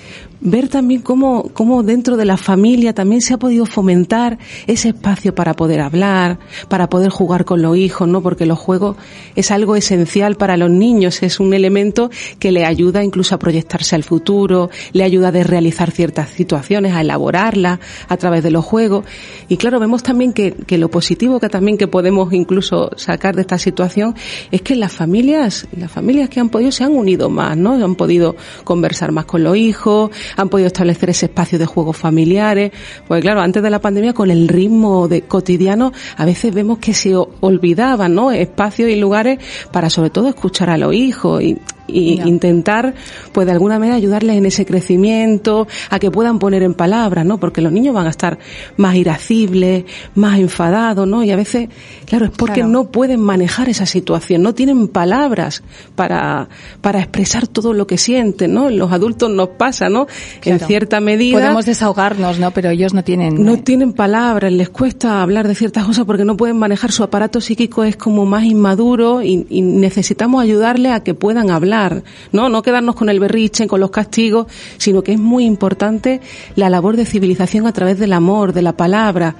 ver 0.42 0.68
también 0.68 1.00
cómo, 1.02 1.50
cómo 1.54 1.82
dentro 1.82 2.16
de 2.16 2.24
la 2.24 2.36
familia 2.36 2.92
también 2.92 3.22
se 3.22 3.32
ha 3.32 3.38
podido 3.38 3.64
fomentar 3.64 4.38
ese 4.66 4.88
espacio 4.88 5.34
para 5.34 5.54
poder 5.54 5.80
hablar, 5.80 6.38
para 6.68 6.88
poder 6.88 7.10
jugar 7.10 7.44
con 7.44 7.62
los 7.62 7.76
hijos, 7.76 8.08
¿no? 8.08 8.22
Porque 8.22 8.44
los 8.44 8.58
juegos 8.58 8.96
es 9.36 9.50
algo 9.50 9.76
esencial 9.76 10.36
para 10.36 10.56
los 10.56 10.70
niños, 10.70 11.22
es 11.22 11.38
un 11.38 11.54
elemento 11.54 12.10
que 12.40 12.50
le 12.50 12.64
ayuda 12.64 13.04
incluso 13.04 13.36
a 13.36 13.38
proyectarse 13.38 13.94
al 13.94 14.02
futuro, 14.02 14.68
le 14.92 15.04
ayuda 15.04 15.28
a 15.28 15.30
realizar 15.30 15.92
ciertas 15.92 16.30
situaciones, 16.30 16.92
a 16.92 17.00
elaborarlas 17.00 17.78
a 18.08 18.16
través 18.16 18.42
de 18.42 18.50
los 18.50 18.64
juegos. 18.64 19.04
Y 19.48 19.56
claro, 19.56 19.80
vemos 19.80 20.02
también 20.02 20.32
que, 20.32 20.52
que 20.52 20.78
lo 20.78 20.90
positivo 20.90 21.40
que 21.40 21.48
también 21.48 21.78
que 21.78 21.88
podemos 21.88 22.32
incluso 22.32 22.90
sacar 22.96 23.34
de 23.34 23.42
esta 23.42 23.58
situación 23.58 24.14
es 24.50 24.62
que 24.62 24.74
las 24.76 24.92
familias, 24.92 25.66
las 25.76 25.90
familias 25.90 26.28
que 26.28 26.40
han 26.40 26.48
podido 26.48 26.72
se 26.72 26.84
han 26.84 26.92
unido 26.92 27.30
más, 27.30 27.56
¿no? 27.56 27.74
Han 27.74 27.94
podido 27.94 28.36
conversar 28.64 29.12
más 29.12 29.24
con 29.24 29.44
los 29.44 29.56
hijos, 29.56 30.10
han 30.36 30.48
podido 30.48 30.66
establecer 30.66 31.10
ese 31.10 31.26
espacio 31.26 31.58
de 31.58 31.66
juegos 31.66 31.96
familiares. 31.96 32.72
Pues 33.06 33.20
claro, 33.22 33.40
antes 33.40 33.62
de 33.62 33.70
la 33.70 33.80
pandemia, 33.80 34.12
con 34.12 34.30
el 34.30 34.48
ritmo 34.48 35.08
de 35.08 35.22
cotidiano, 35.22 35.92
a 36.16 36.24
veces 36.24 36.54
vemos 36.54 36.78
que 36.78 36.94
se 36.94 37.14
olvidaban, 37.16 38.14
¿no? 38.14 38.30
Espacios 38.30 38.90
y 38.90 38.96
lugares 38.96 39.38
para 39.70 39.90
sobre 39.90 40.10
todo 40.10 40.28
escuchar 40.28 40.70
a 40.70 40.78
los 40.78 40.94
hijos 40.94 41.42
y, 41.42 41.58
intentar, 41.88 42.94
pues 43.32 43.44
de 43.44 43.52
alguna 43.52 43.78
manera 43.78 43.96
ayudarles 43.96 44.36
en 44.36 44.46
ese 44.46 44.64
crecimiento, 44.64 45.66
a 45.90 45.98
que 45.98 46.10
puedan 46.10 46.38
poner 46.38 46.62
en 46.62 46.72
palabras, 46.72 47.26
¿no? 47.26 47.38
Porque 47.38 47.60
los 47.60 47.70
niños 47.70 47.94
van 47.94 48.06
a 48.06 48.10
estar 48.10 48.38
más 48.76 48.96
irascibles, 49.12 49.84
más 50.14 50.38
enfadados, 50.38 51.06
¿no? 51.06 51.22
Y 51.22 51.30
a 51.30 51.36
veces, 51.36 51.68
claro, 52.06 52.26
es 52.26 52.32
porque 52.32 52.60
claro. 52.60 52.68
no 52.68 52.90
pueden 52.90 53.20
manejar 53.20 53.68
esa 53.68 53.86
situación, 53.86 54.42
no 54.42 54.54
tienen 54.54 54.88
palabras 54.88 55.62
para, 55.94 56.48
para 56.80 57.00
expresar 57.00 57.46
todo 57.46 57.72
lo 57.72 57.86
que 57.86 57.98
sienten, 57.98 58.54
¿no? 58.54 58.70
Los 58.70 58.92
adultos 58.92 59.30
nos 59.30 59.50
pasa, 59.50 59.88
¿no? 59.88 60.06
Claro. 60.40 60.60
En 60.60 60.66
cierta 60.66 61.00
medida. 61.00 61.38
Podemos 61.38 61.66
desahogarnos, 61.66 62.38
¿no? 62.38 62.50
Pero 62.52 62.70
ellos 62.70 62.94
no 62.94 63.04
tienen. 63.04 63.44
No 63.44 63.58
tienen 63.58 63.92
palabras, 63.92 64.52
les 64.52 64.68
cuesta 64.68 65.22
hablar 65.22 65.48
de 65.48 65.54
ciertas 65.54 65.84
cosas 65.84 66.04
porque 66.04 66.24
no 66.24 66.36
pueden 66.36 66.56
manejar 66.56 66.92
su 66.92 67.02
aparato 67.02 67.40
psíquico, 67.40 67.84
es 67.84 67.96
como 67.96 68.26
más 68.26 68.44
inmaduro 68.44 69.22
y, 69.22 69.46
y 69.48 69.62
necesitamos 69.62 70.42
ayudarles 70.42 70.92
a 70.92 71.00
que 71.00 71.14
puedan 71.14 71.50
hablar, 71.50 72.02
¿no? 72.32 72.48
No 72.48 72.62
quedarnos 72.62 72.94
con 72.94 73.08
el 73.08 73.20
berriche, 73.20 73.66
con 73.66 73.80
los 73.80 73.90
castigos, 73.90 74.46
sino 74.78 75.02
que 75.02 75.12
es 75.12 75.18
muy 75.18 75.44
importante 75.44 76.20
la 76.56 76.70
labor 76.70 76.96
de 76.96 77.06
civilización 77.06 77.66
a 77.66 77.72
través 77.72 77.98
del 77.98 78.12
amor, 78.12 78.52
de 78.52 78.62
la 78.62 78.72
palabra, 78.76 78.91
a 78.94 79.34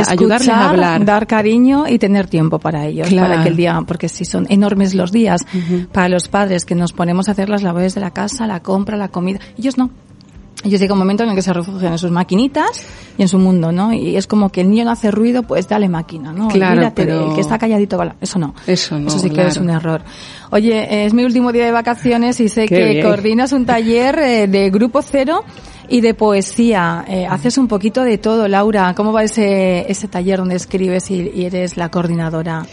Escuchar, 0.00 0.12
ayudarles 0.12 0.48
a 0.48 0.68
hablar. 0.70 1.04
dar 1.04 1.26
cariño 1.26 1.84
y 1.88 1.98
tener 1.98 2.26
tiempo 2.28 2.58
para 2.58 2.86
ellos, 2.86 3.08
Claro. 3.08 3.28
para 3.28 3.42
que 3.42 3.48
el 3.50 3.56
día, 3.56 3.82
porque 3.86 4.08
si 4.08 4.24
son 4.24 4.46
enormes 4.48 4.94
los 4.94 5.12
días 5.12 5.42
para 5.92 6.08
los 6.08 6.28
padres 6.28 6.64
que 6.64 6.74
nos 6.74 6.92
ponemos 6.92 7.28
a 7.28 7.32
hacer 7.32 7.48
las 7.48 7.62
labores 7.62 7.94
de 7.94 8.00
la 8.00 8.10
casa, 8.10 8.46
la 8.46 8.60
compra, 8.60 8.96
la 8.96 9.08
comida, 9.08 9.38
ellos 9.58 9.78
no. 9.78 9.90
Ellos 10.64 10.80
llega 10.80 10.94
un 10.94 10.98
momento 10.98 11.22
en 11.22 11.28
el 11.28 11.34
que 11.36 11.42
se 11.42 11.52
refugian 11.52 11.92
en 11.92 11.98
sus 11.98 12.10
maquinitas 12.10 12.82
y 13.18 13.22
en 13.22 13.28
su 13.28 13.38
mundo, 13.38 13.70
¿no? 13.72 13.92
Y 13.92 14.16
es 14.16 14.26
como 14.26 14.48
que 14.50 14.62
el 14.62 14.70
niño 14.70 14.84
no 14.86 14.90
hace 14.90 15.10
ruido, 15.12 15.42
pues 15.44 15.68
dale 15.68 15.88
máquina, 15.88 16.32
¿no? 16.32 16.48
Claro, 16.48 16.80
de 16.80 16.90
pero- 16.92 17.28
él, 17.28 17.34
que 17.34 17.42
está 17.42 17.58
calladito, 17.58 17.96
vale. 17.98 18.14
eso 18.20 18.38
no. 18.38 18.54
Eso 18.66 18.98
no, 18.98 19.06
Eso 19.08 19.18
sí 19.18 19.28
que 19.28 19.34
claro. 19.34 19.50
es 19.50 19.58
un 19.58 19.70
error. 19.70 20.02
Oye, 20.50 21.04
es 21.04 21.12
mi 21.14 21.24
último 21.24 21.52
día 21.52 21.66
de 21.66 21.72
vacaciones 21.72 22.40
y 22.40 22.48
sé 22.48 22.66
Qué 22.66 22.74
que 22.74 22.88
bien. 22.94 23.06
coordinas 23.06 23.52
un 23.52 23.66
taller 23.66 24.18
eh, 24.18 24.48
de 24.48 24.70
Grupo 24.70 25.02
Cero 25.02 25.44
Y 25.88 26.00
de 26.00 26.14
poesía, 26.14 27.04
eh, 27.08 27.26
haces 27.26 27.58
un 27.58 27.68
poquito 27.68 28.02
de 28.02 28.18
todo, 28.18 28.48
Laura. 28.48 28.94
¿Cómo 28.96 29.12
va 29.12 29.22
ese, 29.22 29.90
ese 29.90 30.08
taller 30.08 30.38
donde 30.38 30.56
escribes 30.56 31.10
y, 31.10 31.30
y 31.34 31.44
eres 31.44 31.76
la 31.76 31.90
coordinadora? 31.90 32.66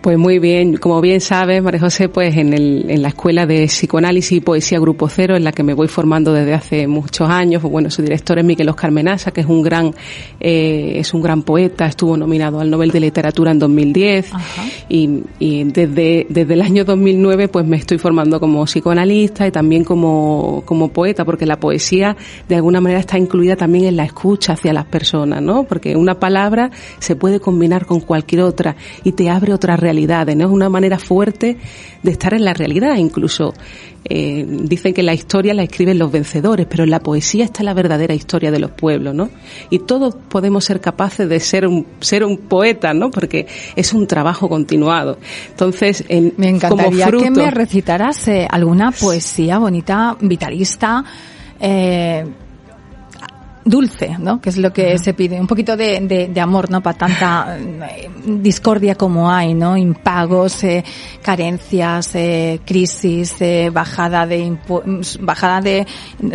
Pues 0.00 0.18
muy 0.18 0.38
bien, 0.38 0.76
como 0.76 1.00
bien 1.00 1.20
sabes, 1.20 1.62
María 1.62 1.80
José, 1.80 2.08
pues 2.08 2.36
en, 2.36 2.52
el, 2.52 2.86
en 2.88 3.02
la 3.02 3.08
Escuela 3.08 3.46
de 3.46 3.66
Psicoanálisis 3.66 4.38
y 4.38 4.40
Poesía 4.40 4.78
Grupo 4.78 5.08
Cero, 5.08 5.36
en 5.36 5.44
la 5.44 5.52
que 5.52 5.62
me 5.62 5.74
voy 5.74 5.88
formando 5.88 6.32
desde 6.32 6.54
hace 6.54 6.86
muchos 6.86 7.28
años, 7.28 7.60
pues 7.62 7.72
bueno, 7.72 7.90
su 7.90 8.02
director 8.02 8.38
es 8.38 8.44
Miguel 8.44 8.68
Oscar 8.68 8.90
Menasa, 8.90 9.30
que 9.30 9.42
es 9.42 9.46
un 9.46 9.62
gran, 9.62 9.94
eh, 10.40 10.94
es 10.96 11.12
un 11.14 11.22
gran 11.22 11.42
poeta, 11.42 11.86
estuvo 11.86 12.16
nominado 12.16 12.60
al 12.60 12.70
Nobel 12.70 12.90
de 12.90 13.00
Literatura 13.00 13.50
en 13.50 13.58
2010 13.58 14.30
y, 14.88 15.22
y 15.38 15.64
desde, 15.64 16.26
desde 16.28 16.54
el 16.54 16.62
año 16.62 16.84
2009 16.84 17.48
pues 17.48 17.66
me 17.66 17.76
estoy 17.76 17.98
formando 17.98 18.40
como 18.40 18.64
psicoanalista 18.64 19.46
y 19.46 19.50
también 19.50 19.84
como, 19.84 20.62
como 20.64 20.88
poeta, 20.88 21.24
porque 21.24 21.46
la 21.46 21.58
poesía 21.58 22.16
de 22.48 22.55
alguna 22.56 22.80
manera 22.80 23.00
está 23.00 23.18
incluida 23.18 23.56
también 23.56 23.86
en 23.86 23.96
la 23.96 24.04
escucha 24.04 24.54
hacia 24.54 24.72
las 24.72 24.86
personas, 24.86 25.42
¿no? 25.42 25.64
Porque 25.64 25.96
una 25.96 26.18
palabra 26.18 26.70
se 26.98 27.16
puede 27.16 27.40
combinar 27.40 27.86
con 27.86 28.00
cualquier 28.00 28.42
otra 28.42 28.76
y 29.04 29.12
te 29.12 29.30
abre 29.30 29.52
otras 29.52 29.78
realidades, 29.78 30.36
¿no? 30.36 30.46
Es 30.46 30.50
una 30.50 30.68
manera 30.68 30.98
fuerte 30.98 31.58
de 32.02 32.10
estar 32.10 32.34
en 32.34 32.44
la 32.44 32.54
realidad, 32.54 32.96
incluso 32.96 33.54
eh, 34.08 34.46
dicen 34.46 34.94
que 34.94 35.02
la 35.02 35.14
historia 35.14 35.52
la 35.52 35.64
escriben 35.64 35.98
los 35.98 36.12
vencedores, 36.12 36.66
pero 36.70 36.84
en 36.84 36.90
la 36.90 37.00
poesía 37.00 37.44
está 37.44 37.64
la 37.64 37.74
verdadera 37.74 38.14
historia 38.14 38.52
de 38.52 38.60
los 38.60 38.70
pueblos, 38.70 39.14
¿no? 39.14 39.30
Y 39.70 39.80
todos 39.80 40.14
podemos 40.28 40.64
ser 40.64 40.80
capaces 40.80 41.28
de 41.28 41.40
ser 41.40 41.66
un, 41.66 41.86
ser 41.98 42.22
un 42.22 42.36
poeta, 42.38 42.94
¿no? 42.94 43.10
Porque 43.10 43.46
es 43.74 43.92
un 43.92 44.06
trabajo 44.06 44.48
continuado. 44.48 45.18
Entonces, 45.50 46.04
en, 46.08 46.34
Me 46.36 46.48
encantaría 46.48 47.10
como 47.10 47.22
que 47.22 47.30
me 47.30 47.50
recitaras 47.50 48.28
eh, 48.28 48.46
alguna 48.48 48.92
poesía 48.92 49.58
bonita, 49.58 50.16
vitalista, 50.20 51.04
eh, 51.58 52.24
dulce, 53.66 54.16
¿no? 54.18 54.40
Que 54.40 54.48
es 54.50 54.56
lo 54.56 54.72
que 54.72 54.96
se 54.98 55.12
pide. 55.12 55.40
Un 55.40 55.48
poquito 55.48 55.76
de, 55.76 56.00
de, 56.00 56.28
de 56.28 56.40
amor, 56.40 56.70
¿no? 56.70 56.80
Para 56.80 56.96
tanta 56.96 57.58
eh, 57.58 58.08
discordia 58.24 58.94
como 58.94 59.28
hay, 59.30 59.54
¿no? 59.54 59.76
Impagos, 59.76 60.62
eh, 60.64 60.84
carencias, 61.20 62.14
eh, 62.14 62.60
crisis, 62.64 63.34
eh, 63.40 63.70
bajada 63.72 64.24
de 64.26 64.46
impu- 64.46 65.18
bajada 65.20 65.60
de 65.60 65.86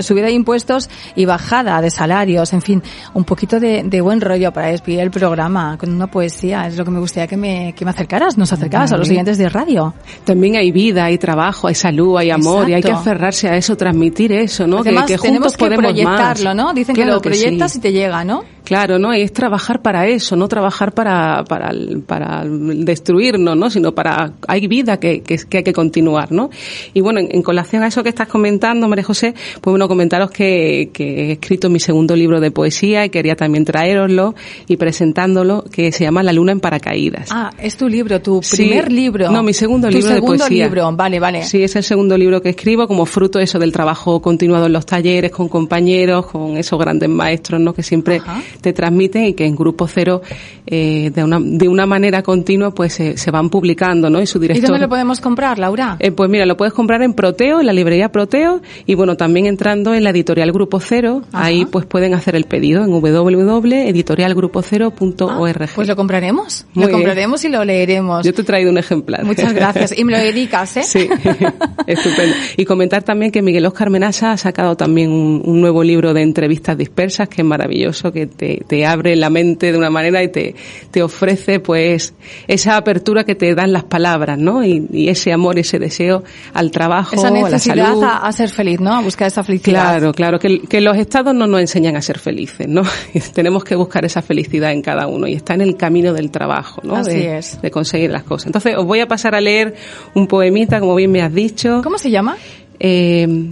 subida 0.02 0.26
de 0.26 0.34
impuestos 0.34 0.89
y 1.15 1.26
bajada 1.26 1.82
de 1.82 1.89
salarios, 1.89 2.52
en 2.52 2.62
fin, 2.62 2.84
un 3.13 3.24
poquito 3.24 3.60
de, 3.60 3.84
de 3.84 4.02
buen 4.02 4.20
rollo 4.20 4.52
para 4.52 4.67
despedir 4.67 5.00
el 5.00 5.10
programa 5.12 5.78
con 5.78 5.89
una 5.94 6.08
poesía. 6.08 6.67
Es 6.67 6.78
lo 6.78 6.84
que 6.84 6.91
me 6.91 7.00
gustaría 7.00 7.28
que 7.28 7.38
me, 7.38 7.74
que 7.74 7.86
me 7.86 7.91
acercaras, 7.91 8.38
nos 8.38 8.52
acercaras 8.52 8.91
a 8.91 8.98
los 8.98 9.08
siguientes 9.08 9.38
de 9.38 9.48
radio. 9.48 9.94
también 10.26 10.58
hay 10.58 10.72
vida, 10.72 11.06
hay 11.06 11.17
trabajo, 11.17 11.67
hay 11.67 11.76
salud, 11.76 12.17
hay 12.17 12.30
amor 12.30 12.70
y 12.70 12.74
hay 12.74 12.82
que 12.82 12.91
aferrarse 12.91 13.48
a 13.48 13.56
eso, 13.56 13.78
transmitir 13.78 14.34
eso, 14.34 14.67
¿no? 14.67 14.80
Además, 14.80 15.06
que, 15.06 15.15
que 15.15 15.22
tenemos 15.22 15.54
juntos 15.54 15.58
que 15.58 15.65
podemos 15.65 15.91
proyectarlo, 15.91 16.50
más. 16.50 16.56
¿no? 16.56 16.74
Dicen 16.74 16.96
que 16.96 17.06
lo 17.06 17.20
proyectas 17.21 17.73
sí. 17.73 17.77
y 17.77 17.81
te 17.81 17.91
llega, 17.91 18.23
¿no? 18.23 18.43
Claro, 18.71 18.97
¿no? 18.99 19.13
Y 19.13 19.19
es 19.19 19.34
trabajar 19.34 19.81
para 19.81 20.07
eso, 20.07 20.38
no 20.38 20.47
trabajar 20.47 20.93
para, 20.93 21.43
para, 21.43 21.71
para 22.07 22.45
destruirnos, 22.45 23.57
¿no? 23.57 23.69
Sino 23.69 23.93
para, 23.93 24.31
hay 24.47 24.65
vida 24.67 24.97
que, 24.97 25.21
que, 25.23 25.38
que 25.49 25.57
hay 25.57 25.63
que 25.65 25.73
continuar, 25.73 26.31
¿no? 26.31 26.49
Y 26.93 27.01
bueno, 27.01 27.19
en, 27.19 27.27
en 27.36 27.41
colación 27.43 27.84
a 27.84 27.88
eso 27.88 28.01
que 28.01 28.07
estás 28.07 28.29
comentando, 28.29 28.88
María 28.88 29.03
José, 29.03 29.34
pues 29.60 29.71
bueno, 29.73 29.89
comentaros 29.89 30.31
que, 30.31 30.89
que 30.93 31.03
he 31.03 31.31
escrito 31.34 31.69
mi 31.69 31.81
segundo 31.81 32.15
libro 32.15 32.39
de 32.39 32.49
poesía 32.51 33.03
y 33.03 33.10
quería 33.10 33.36
también 33.36 33.65
traeroslo 33.65 34.36
y 34.69 34.77
presentándolo, 34.77 35.65
que 35.69 35.91
se 35.91 36.05
llama 36.05 36.23
La 36.23 36.31
luna 36.31 36.53
en 36.53 36.62
paracaídas. 36.62 37.27
Ah, 37.31 37.51
es 37.62 37.75
tu 37.75 37.89
libro, 37.89 38.21
tu 38.21 38.41
Sí. 38.41 38.55
primer 38.55 38.89
libro. 38.89 39.29
No, 39.31 39.43
mi 39.43 39.53
segundo 39.53 39.89
Tu 39.89 39.95
libro 39.95 40.07
de 40.12 40.15
segundo 40.15 40.38
poesía. 40.45 40.65
libro, 40.67 40.91
vale, 40.95 41.19
vale. 41.19 41.43
Sí, 41.43 41.62
es 41.62 41.75
el 41.75 41.84
segundo 41.84 42.17
libro 42.17 42.41
que 42.41 42.49
escribo 42.51 42.88
como 42.88 43.05
fruto 43.05 43.38
eso 43.39 43.60
del 43.60 43.73
trabajo 43.73 44.21
continuado 44.21 44.67
en 44.67 44.71
los 44.71 44.86
talleres, 44.86 45.29
con 45.31 45.49
compañeros, 45.49 46.27
con 46.27 46.55
esos 46.55 46.79
grandes 46.79 47.10
maestros, 47.10 47.60
¿no? 47.60 47.73
Que 47.73 47.84
siempre 47.84 48.15
Ajá. 48.17 48.41
Te 48.62 48.71
transmiten 48.74 49.26
y 49.26 49.34
que 49.34 49.45
en 49.45 49.56
Grupo 49.56 49.88
Cero, 49.88 50.21
eh, 50.67 51.12
de 51.13 51.24
una, 51.24 51.39
de 51.41 51.67
una 51.67 51.86
manera 51.86 52.21
continua, 52.24 52.71
pues 52.71 52.93
se, 52.93 53.17
se 53.17 53.32
van 53.32 53.50
publicando, 53.50 54.10
¿no? 54.10 54.21
Y 54.21 54.28
su 54.28 54.38
¿Y 54.38 54.41
director. 54.41 54.69
dónde 54.69 54.86
lo 54.86 54.89
podemos 54.89 55.19
comprar, 55.19 55.60
Laura? 55.60 55.97
Eh, 56.00 56.12
pues 56.12 56.30
mira, 56.30 56.45
lo 56.45 56.56
puedes 56.58 56.74
comprar 56.74 57.02
en 57.02 57.13
Proteo, 57.13 57.60
en 57.60 57.65
la 57.65 57.74
librería 57.74 58.10
Proteo, 58.12 58.62
y 58.86 58.95
bueno, 58.95 59.17
también 59.17 59.45
entrando 59.47 59.93
en 59.93 60.04
la 60.04 60.10
editorial 60.12 60.52
Grupo 60.52 60.80
Cero, 60.80 61.21
Ajá. 61.32 61.45
ahí 61.45 61.65
pues 61.65 61.86
pueden 61.86 62.13
hacer 62.13 62.36
el 62.36 62.45
pedido 62.45 62.84
en 62.84 62.91
www.editorialgrupocero.org. 62.91 65.69
Pues 65.76 65.88
lo 65.88 65.95
compraremos. 65.95 66.65
Muy 66.74 66.84
lo 66.84 66.88
bien. 66.88 67.00
compraremos 67.00 67.43
y 67.45 67.50
lo 67.50 67.63
leeremos. 67.65 68.26
Yo 68.26 68.34
te 68.34 68.41
he 68.41 68.45
traído 68.45 68.69
un 68.71 68.78
ejemplar. 68.78 69.24
Muchas 69.24 69.54
gracias. 69.54 69.97
Y 69.97 70.04
me 70.04 70.12
lo 70.13 70.17
dedicas, 70.24 70.78
¿eh? 70.78 70.84
Sí, 70.84 71.10
estupendo. 71.88 72.36
Y 72.58 72.65
comentar 72.65 73.02
también 73.04 73.32
que 73.32 73.41
Miguel 73.41 73.65
Oscar 73.65 73.89
Menasa 73.89 74.32
ha 74.34 74.38
sacado 74.38 74.76
también 74.78 75.10
un, 75.12 75.41
un 75.43 75.60
nuevo 75.62 75.84
libro 75.84 76.13
de 76.13 76.21
entrevistas 76.21 76.78
dispersas 76.78 77.28
que 77.30 77.41
es 77.41 77.47
maravilloso, 77.47 78.12
que 78.12 78.28
te, 78.28 78.51
te 78.68 78.86
abre 78.86 79.16
la 79.16 79.30
mente 79.30 79.72
de 79.72 79.78
una 79.78 79.90
manera 79.90 80.24
y 80.24 80.28
te, 80.30 80.56
te 80.92 81.02
ofrece 81.04 81.60
pues 81.60 82.14
esa 82.48 82.78
apertura 82.78 83.24
que 83.24 83.36
te 83.36 83.54
dan 83.56 83.72
las 83.74 83.84
palabras, 83.84 84.38
¿no? 84.38 84.64
Y, 84.64 84.88
y 84.92 85.10
ese 85.10 85.32
amor, 85.32 85.58
ese 85.60 85.80
deseo 85.80 86.24
al 86.54 86.72
trabajo, 86.72 87.16
Esa 87.16 87.28
a 87.28 87.32
la 87.32 87.42
necesidad 87.44 87.88
salud. 87.88 88.04
a, 88.04 88.18
a 88.18 88.32
ser 88.32 88.50
feliz, 88.50 88.80
¿no? 88.80 88.94
A 88.94 89.02
buscar 89.02 89.28
esa 89.28 89.44
felicidad. 89.44 89.82
Claro, 89.82 90.14
claro, 90.14 90.40
que, 90.40 90.62
que 90.62 90.82
los 90.82 90.98
estados 90.98 91.34
no 91.34 91.48
nos 91.48 91.62
enseñan 91.62 91.96
a 91.96 92.02
ser 92.02 92.20
felices, 92.20 92.68
¿no? 92.68 92.84
Tenemos 93.34 93.64
que 93.64 93.76
buscar 93.76 94.06
esa 94.06 94.22
felicidad 94.22 94.72
en 94.72 94.82
cada 94.82 95.08
uno 95.08 95.28
y 95.28 95.34
está 95.34 95.54
en 95.54 95.62
el 95.62 95.78
camino 95.78 96.14
del 96.14 96.32
trabajo, 96.32 96.82
¿no? 96.84 96.96
Así 96.96 97.12
de, 97.12 97.38
es. 97.38 97.62
de 97.62 97.72
conseguir 97.72 98.12
las 98.12 98.24
cosas. 98.24 98.48
Entonces, 98.48 98.76
os 98.78 98.86
voy 98.86 99.00
a 99.00 99.08
pasar 99.08 99.36
a 99.36 99.42
leer 99.42 99.76
un 100.16 100.28
poemita, 100.28 100.80
como 100.80 100.96
bien 100.96 101.12
me 101.12 101.22
has 101.22 101.34
dicho. 101.34 101.82
¿Cómo 101.84 101.98
se 101.98 102.10
llama? 102.12 102.38
Eh, 102.80 103.50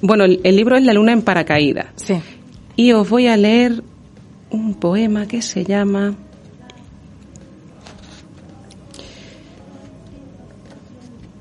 bueno, 0.00 0.24
el, 0.24 0.40
el 0.44 0.56
libro 0.56 0.76
es 0.76 0.84
La 0.84 0.92
luna 0.92 1.12
en 1.12 1.22
paracaídas. 1.22 1.86
Sí. 1.96 2.14
Y 2.76 2.92
os 2.92 3.08
voy 3.08 3.26
a 3.26 3.36
leer 3.36 3.82
un 4.50 4.74
poema 4.74 5.26
que 5.26 5.42
se 5.42 5.64
llama... 5.64 6.14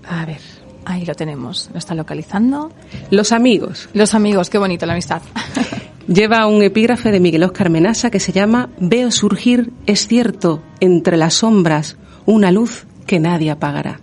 A 0.08 0.26
ver. 0.26 0.42
Ahí 0.86 1.06
lo 1.06 1.16
tenemos. 1.16 1.70
Lo 1.72 1.80
está 1.80 1.96
localizando. 1.96 2.72
Los 3.10 3.32
amigos. 3.32 3.90
Los 3.94 4.14
amigos, 4.14 4.50
qué 4.50 4.58
bonito 4.58 4.86
la 4.86 4.94
amistad. 4.94 5.22
Lleva 6.08 6.46
un 6.48 6.62
epígrafe 6.62 7.12
de 7.12 7.22
Miguel 7.22 7.44
Oscar 7.44 7.70
Menasa 7.70 8.12
que 8.12 8.20
se 8.20 8.34
llama 8.34 8.70
Veo 8.80 9.10
surgir, 9.10 9.72
es 9.86 10.08
cierto, 10.08 10.62
entre 10.82 11.16
las 11.16 11.36
sombras, 11.36 11.96
una 12.26 12.52
luz 12.52 12.86
que 13.06 13.22
nadie 13.22 13.52
apagará. 13.52 14.02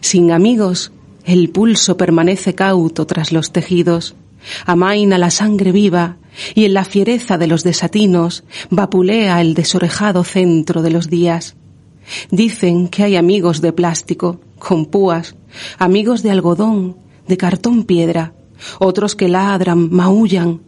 Sin 0.00 0.30
amigos, 0.30 0.92
el 1.24 1.50
pulso 1.50 1.96
permanece 1.96 2.54
cauto 2.54 3.04
tras 3.04 3.32
los 3.32 3.50
tejidos, 3.50 4.14
amaina 4.64 5.18
la 5.18 5.30
sangre 5.30 5.72
viva 5.72 6.16
y 6.54 6.64
en 6.64 6.74
la 6.74 6.84
fiereza 6.84 7.38
de 7.38 7.46
los 7.46 7.64
desatinos 7.64 8.44
vapulea 8.70 9.40
el 9.40 9.54
desorejado 9.54 10.24
centro 10.24 10.82
de 10.82 10.90
los 10.90 11.08
días. 11.08 11.56
Dicen 12.30 12.88
que 12.88 13.04
hay 13.04 13.16
amigos 13.16 13.60
de 13.60 13.72
plástico, 13.72 14.40
con 14.58 14.86
púas, 14.86 15.36
amigos 15.78 16.22
de 16.22 16.30
algodón, 16.30 16.96
de 17.28 17.36
cartón 17.36 17.84
piedra, 17.84 18.34
otros 18.78 19.14
que 19.14 19.28
ladran, 19.28 19.90
maullan, 19.90 20.60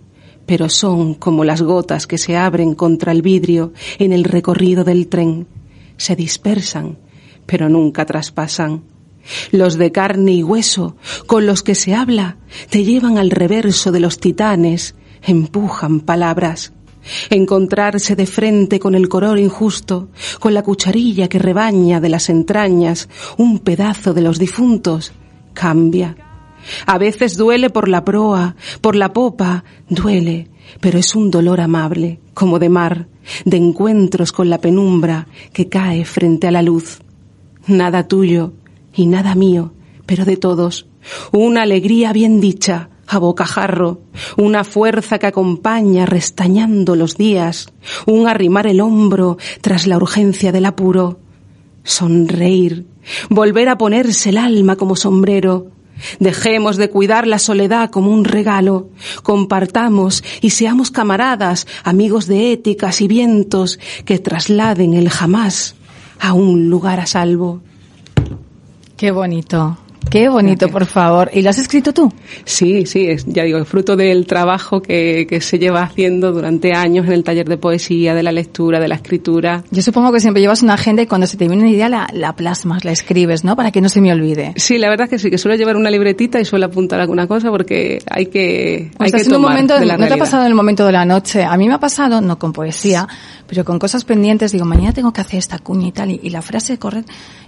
pero 0.46 0.68
son 0.68 1.14
como 1.14 1.44
las 1.44 1.62
gotas 1.62 2.06
que 2.06 2.18
se 2.18 2.36
abren 2.36 2.74
contra 2.74 3.12
el 3.12 3.22
vidrio 3.22 3.72
en 3.98 4.12
el 4.12 4.24
recorrido 4.24 4.84
del 4.84 5.08
tren. 5.08 5.46
Se 5.96 6.16
dispersan, 6.16 6.98
pero 7.46 7.68
nunca 7.68 8.06
traspasan. 8.06 8.84
Los 9.52 9.78
de 9.78 9.92
carne 9.92 10.32
y 10.32 10.42
hueso, 10.42 10.96
con 11.26 11.46
los 11.46 11.62
que 11.62 11.76
se 11.76 11.94
habla, 11.94 12.38
te 12.70 12.84
llevan 12.84 13.18
al 13.18 13.30
reverso 13.30 13.92
de 13.92 14.00
los 14.00 14.18
titanes, 14.18 14.96
empujan 15.22 16.00
palabras. 16.00 16.72
Encontrarse 17.30 18.14
de 18.14 18.26
frente 18.26 18.78
con 18.78 18.94
el 18.94 19.08
color 19.08 19.38
injusto, 19.38 20.08
con 20.38 20.54
la 20.54 20.62
cucharilla 20.62 21.28
que 21.28 21.38
rebaña 21.38 22.00
de 22.00 22.08
las 22.08 22.28
entrañas 22.28 23.08
un 23.38 23.58
pedazo 23.58 24.14
de 24.14 24.20
los 24.20 24.38
difuntos, 24.38 25.12
cambia. 25.52 26.16
A 26.86 26.98
veces 26.98 27.36
duele 27.36 27.70
por 27.70 27.88
la 27.88 28.04
proa, 28.04 28.54
por 28.80 28.94
la 28.94 29.12
popa, 29.12 29.64
duele, 29.88 30.48
pero 30.80 30.98
es 30.98 31.14
un 31.14 31.30
dolor 31.30 31.60
amable, 31.60 32.20
como 32.34 32.58
de 32.58 32.68
mar, 32.68 33.08
de 33.44 33.56
encuentros 33.56 34.32
con 34.32 34.48
la 34.48 34.58
penumbra 34.58 35.26
que 35.52 35.68
cae 35.68 36.04
frente 36.04 36.46
a 36.46 36.52
la 36.52 36.62
luz. 36.62 37.00
Nada 37.66 38.06
tuyo 38.06 38.52
y 38.94 39.06
nada 39.06 39.34
mío, 39.34 39.72
pero 40.06 40.24
de 40.24 40.36
todos. 40.36 40.86
Una 41.32 41.62
alegría 41.62 42.12
bien 42.12 42.40
dicha, 42.40 42.90
a 43.06 43.18
bocajarro, 43.18 44.00
una 44.36 44.64
fuerza 44.64 45.18
que 45.18 45.26
acompaña 45.26 46.06
restañando 46.06 46.96
los 46.96 47.16
días, 47.16 47.68
un 48.06 48.28
arrimar 48.28 48.66
el 48.66 48.80
hombro 48.80 49.38
tras 49.60 49.86
la 49.86 49.96
urgencia 49.96 50.52
del 50.52 50.66
apuro, 50.66 51.18
sonreír, 51.84 52.86
volver 53.28 53.68
a 53.68 53.78
ponerse 53.78 54.30
el 54.30 54.38
alma 54.38 54.76
como 54.76 54.96
sombrero, 54.96 55.68
Dejemos 56.18 56.76
de 56.76 56.90
cuidar 56.90 57.26
la 57.26 57.38
soledad 57.38 57.90
como 57.90 58.10
un 58.10 58.24
regalo, 58.24 58.88
compartamos 59.22 60.24
y 60.40 60.50
seamos 60.50 60.90
camaradas, 60.90 61.66
amigos 61.84 62.26
de 62.26 62.52
éticas 62.52 63.00
y 63.00 63.08
vientos 63.08 63.78
que 64.04 64.18
trasladen 64.18 64.94
el 64.94 65.10
jamás 65.10 65.76
a 66.18 66.32
un 66.32 66.70
lugar 66.70 67.00
a 67.00 67.06
salvo. 67.06 67.60
Qué 68.96 69.10
bonito. 69.10 69.78
Qué 70.10 70.28
bonito, 70.28 70.68
por 70.68 70.84
favor. 70.86 71.30
¿Y 71.32 71.42
lo 71.42 71.50
has 71.50 71.58
escrito 71.58 71.92
tú? 71.94 72.12
Sí, 72.44 72.84
sí, 72.86 73.06
es, 73.08 73.24
ya 73.26 73.44
digo, 73.44 73.58
es 73.58 73.68
fruto 73.68 73.96
del 73.96 74.26
trabajo 74.26 74.82
que, 74.82 75.26
que 75.28 75.40
se 75.40 75.58
lleva 75.58 75.82
haciendo 75.82 76.32
durante 76.32 76.74
años 76.74 77.06
en 77.06 77.12
el 77.12 77.24
taller 77.24 77.48
de 77.48 77.56
poesía, 77.56 78.14
de 78.14 78.22
la 78.22 78.32
lectura, 78.32 78.78
de 78.78 78.88
la 78.88 78.96
escritura. 78.96 79.64
Yo 79.70 79.80
supongo 79.80 80.12
que 80.12 80.20
siempre 80.20 80.42
llevas 80.42 80.62
una 80.62 80.74
agenda 80.74 81.02
y 81.02 81.06
cuando 81.06 81.26
se 81.26 81.36
te 81.36 81.46
viene 81.48 81.62
una 81.62 81.72
idea 81.72 81.88
la, 81.88 82.08
la 82.12 82.34
plasmas, 82.36 82.84
la 82.84 82.92
escribes, 82.92 83.44
¿no? 83.44 83.56
Para 83.56 83.70
que 83.70 83.80
no 83.80 83.88
se 83.88 84.00
me 84.00 84.12
olvide. 84.12 84.52
Sí, 84.56 84.76
la 84.78 84.90
verdad 84.90 85.04
es 85.04 85.10
que 85.10 85.18
sí, 85.18 85.30
que 85.30 85.38
suelo 85.38 85.56
llevar 85.56 85.76
una 85.76 85.90
libretita 85.90 86.40
y 86.40 86.44
suelo 86.44 86.66
apuntar 86.66 87.00
alguna 87.00 87.26
cosa 87.26 87.50
porque 87.50 88.00
hay 88.10 88.26
que, 88.26 88.90
hay 88.98 89.06
Estás 89.06 89.22
que 89.22 89.26
en 89.26 89.26
un 89.28 89.32
tomar 89.42 89.50
momento, 89.52 89.78
de 89.78 89.86
la 89.86 89.94
¿No 89.94 89.98
te 89.98 90.04
ha 90.04 90.06
realidad. 90.08 90.24
pasado 90.24 90.42
en 90.42 90.48
el 90.48 90.54
momento 90.54 90.84
de 90.86 90.92
la 90.92 91.04
noche? 91.04 91.44
A 91.44 91.56
mí 91.56 91.68
me 91.68 91.74
ha 91.74 91.80
pasado, 91.80 92.20
no 92.20 92.38
con 92.38 92.52
poesía, 92.52 93.08
pero 93.46 93.64
con 93.64 93.78
cosas 93.78 94.04
pendientes. 94.04 94.52
Digo, 94.52 94.64
mañana 94.64 94.92
tengo 94.92 95.12
que 95.12 95.20
hacer 95.20 95.38
esta 95.38 95.58
cuña 95.58 95.88
y 95.88 95.92
tal. 95.92 96.10
Y, 96.10 96.20
y 96.22 96.30
la 96.30 96.42
frase 96.42 96.78
corre. 96.78 97.04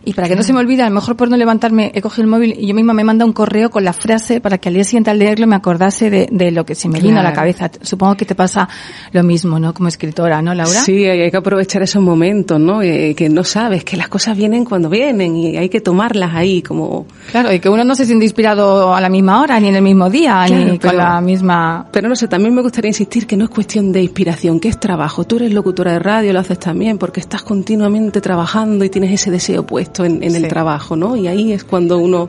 Y 0.07 0.13
para 0.13 0.29
que 0.29 0.37
no 0.37 0.43
se 0.43 0.53
me 0.53 0.61
olvide, 0.61 0.83
a 0.83 0.89
lo 0.89 0.95
mejor 0.95 1.17
por 1.17 1.31
no 1.31 1.37
levantarme, 1.37 1.91
he 1.95 2.03
cogido 2.03 2.25
el 2.25 2.29
móvil 2.31 2.44
y 2.45 2.67
yo 2.67 2.75
misma 2.75 2.93
me 2.93 3.05
manda 3.05 3.25
un 3.25 3.33
correo 3.33 3.71
con 3.71 3.85
la 3.85 3.93
frase 3.93 4.41
para 4.41 4.59
que 4.59 4.69
al 4.69 4.75
día 4.75 4.85
siguiente 4.85 5.11
al 5.11 5.19
leerlo 5.19 5.47
me 5.47 5.57
acordase 5.57 6.11
de, 6.11 6.29
de 6.31 6.51
lo 6.51 6.65
que 6.67 6.75
se 6.75 6.89
me 6.89 7.01
vino 7.01 7.21
a 7.21 7.23
la 7.23 7.33
cabeza. 7.33 7.71
Supongo 7.83 8.17
que 8.17 8.25
te 8.25 8.35
pasa 8.35 8.69
lo 9.13 9.23
mismo, 9.23 9.59
¿no? 9.59 9.73
Como 9.75 9.89
escritora, 9.89 10.43
¿no, 10.43 10.55
Laura? 10.55 10.81
Sí, 10.81 11.05
hay 11.05 11.31
que 11.31 11.37
aprovechar 11.37 11.83
esos 11.83 12.03
momentos, 12.03 12.61
¿no? 12.61 12.83
Eh, 12.83 13.15
que 13.17 13.29
no 13.29 13.45
sabes, 13.45 13.85
que 13.85 13.97
las 13.97 14.09
cosas 14.09 14.37
vienen 14.37 14.65
cuando 14.65 14.89
vienen 14.89 15.37
y 15.37 15.57
hay 15.57 15.69
que 15.69 15.81
tomarlas 15.81 16.35
ahí 16.35 16.63
como... 16.63 17.07
Claro, 17.31 17.53
y 17.53 17.61
que 17.61 17.69
uno 17.69 17.85
no 17.85 17.95
se 17.95 18.05
siente 18.07 18.25
inspirado 18.25 18.95
a 18.95 19.01
la 19.01 19.09
misma 19.09 19.41
hora, 19.43 19.59
ni 19.61 19.69
en 19.69 19.77
el 19.77 19.83
mismo 19.83 20.11
día, 20.11 20.45
Claro, 20.47 20.65
ni 20.65 20.79
con 20.79 20.97
la 20.97 21.21
misma... 21.21 21.87
Pero 21.93 22.09
no 22.09 22.17
sé, 22.17 22.29
también 22.29 22.55
me 22.55 22.63
gustaría 22.63 22.89
insistir 22.89 23.27
que 23.27 23.37
no 23.37 23.45
es 23.45 23.51
cuestión 23.51 23.93
de 23.93 24.03
inspiración, 24.03 24.61
que 24.61 24.69
es 24.69 24.79
trabajo. 24.79 25.25
Tú 25.25 25.37
eres 25.37 25.53
locutora 25.53 25.93
de 25.93 25.99
radio, 25.99 26.33
lo 26.33 26.41
haces 26.41 26.59
también 26.59 26.99
porque 26.99 27.21
estás 27.21 27.43
continuamente 27.43 28.21
trabajando 28.21 28.85
y 28.85 28.91
tienes 28.91 29.13
ese 29.13 29.31
deseo 29.31 29.65
puesto 29.65 30.05
en, 30.05 30.23
en 30.23 30.33
Sí. 30.33 30.37
el 30.39 30.49
trabajo, 30.49 30.97
¿no? 30.97 31.15
Y 31.17 31.29
ahí 31.29 31.53
es 31.53 31.65
cuando 31.65 31.99
uno 31.99 32.29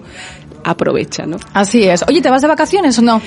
aprovecha, 0.63 1.25
¿no? 1.25 1.37
Así 1.53 1.83
es. 1.83 2.03
Oye, 2.07 2.21
¿te 2.21 2.29
vas 2.29 2.41
de 2.41 2.47
vacaciones 2.47 2.97
o 2.99 3.01
no? 3.01 3.21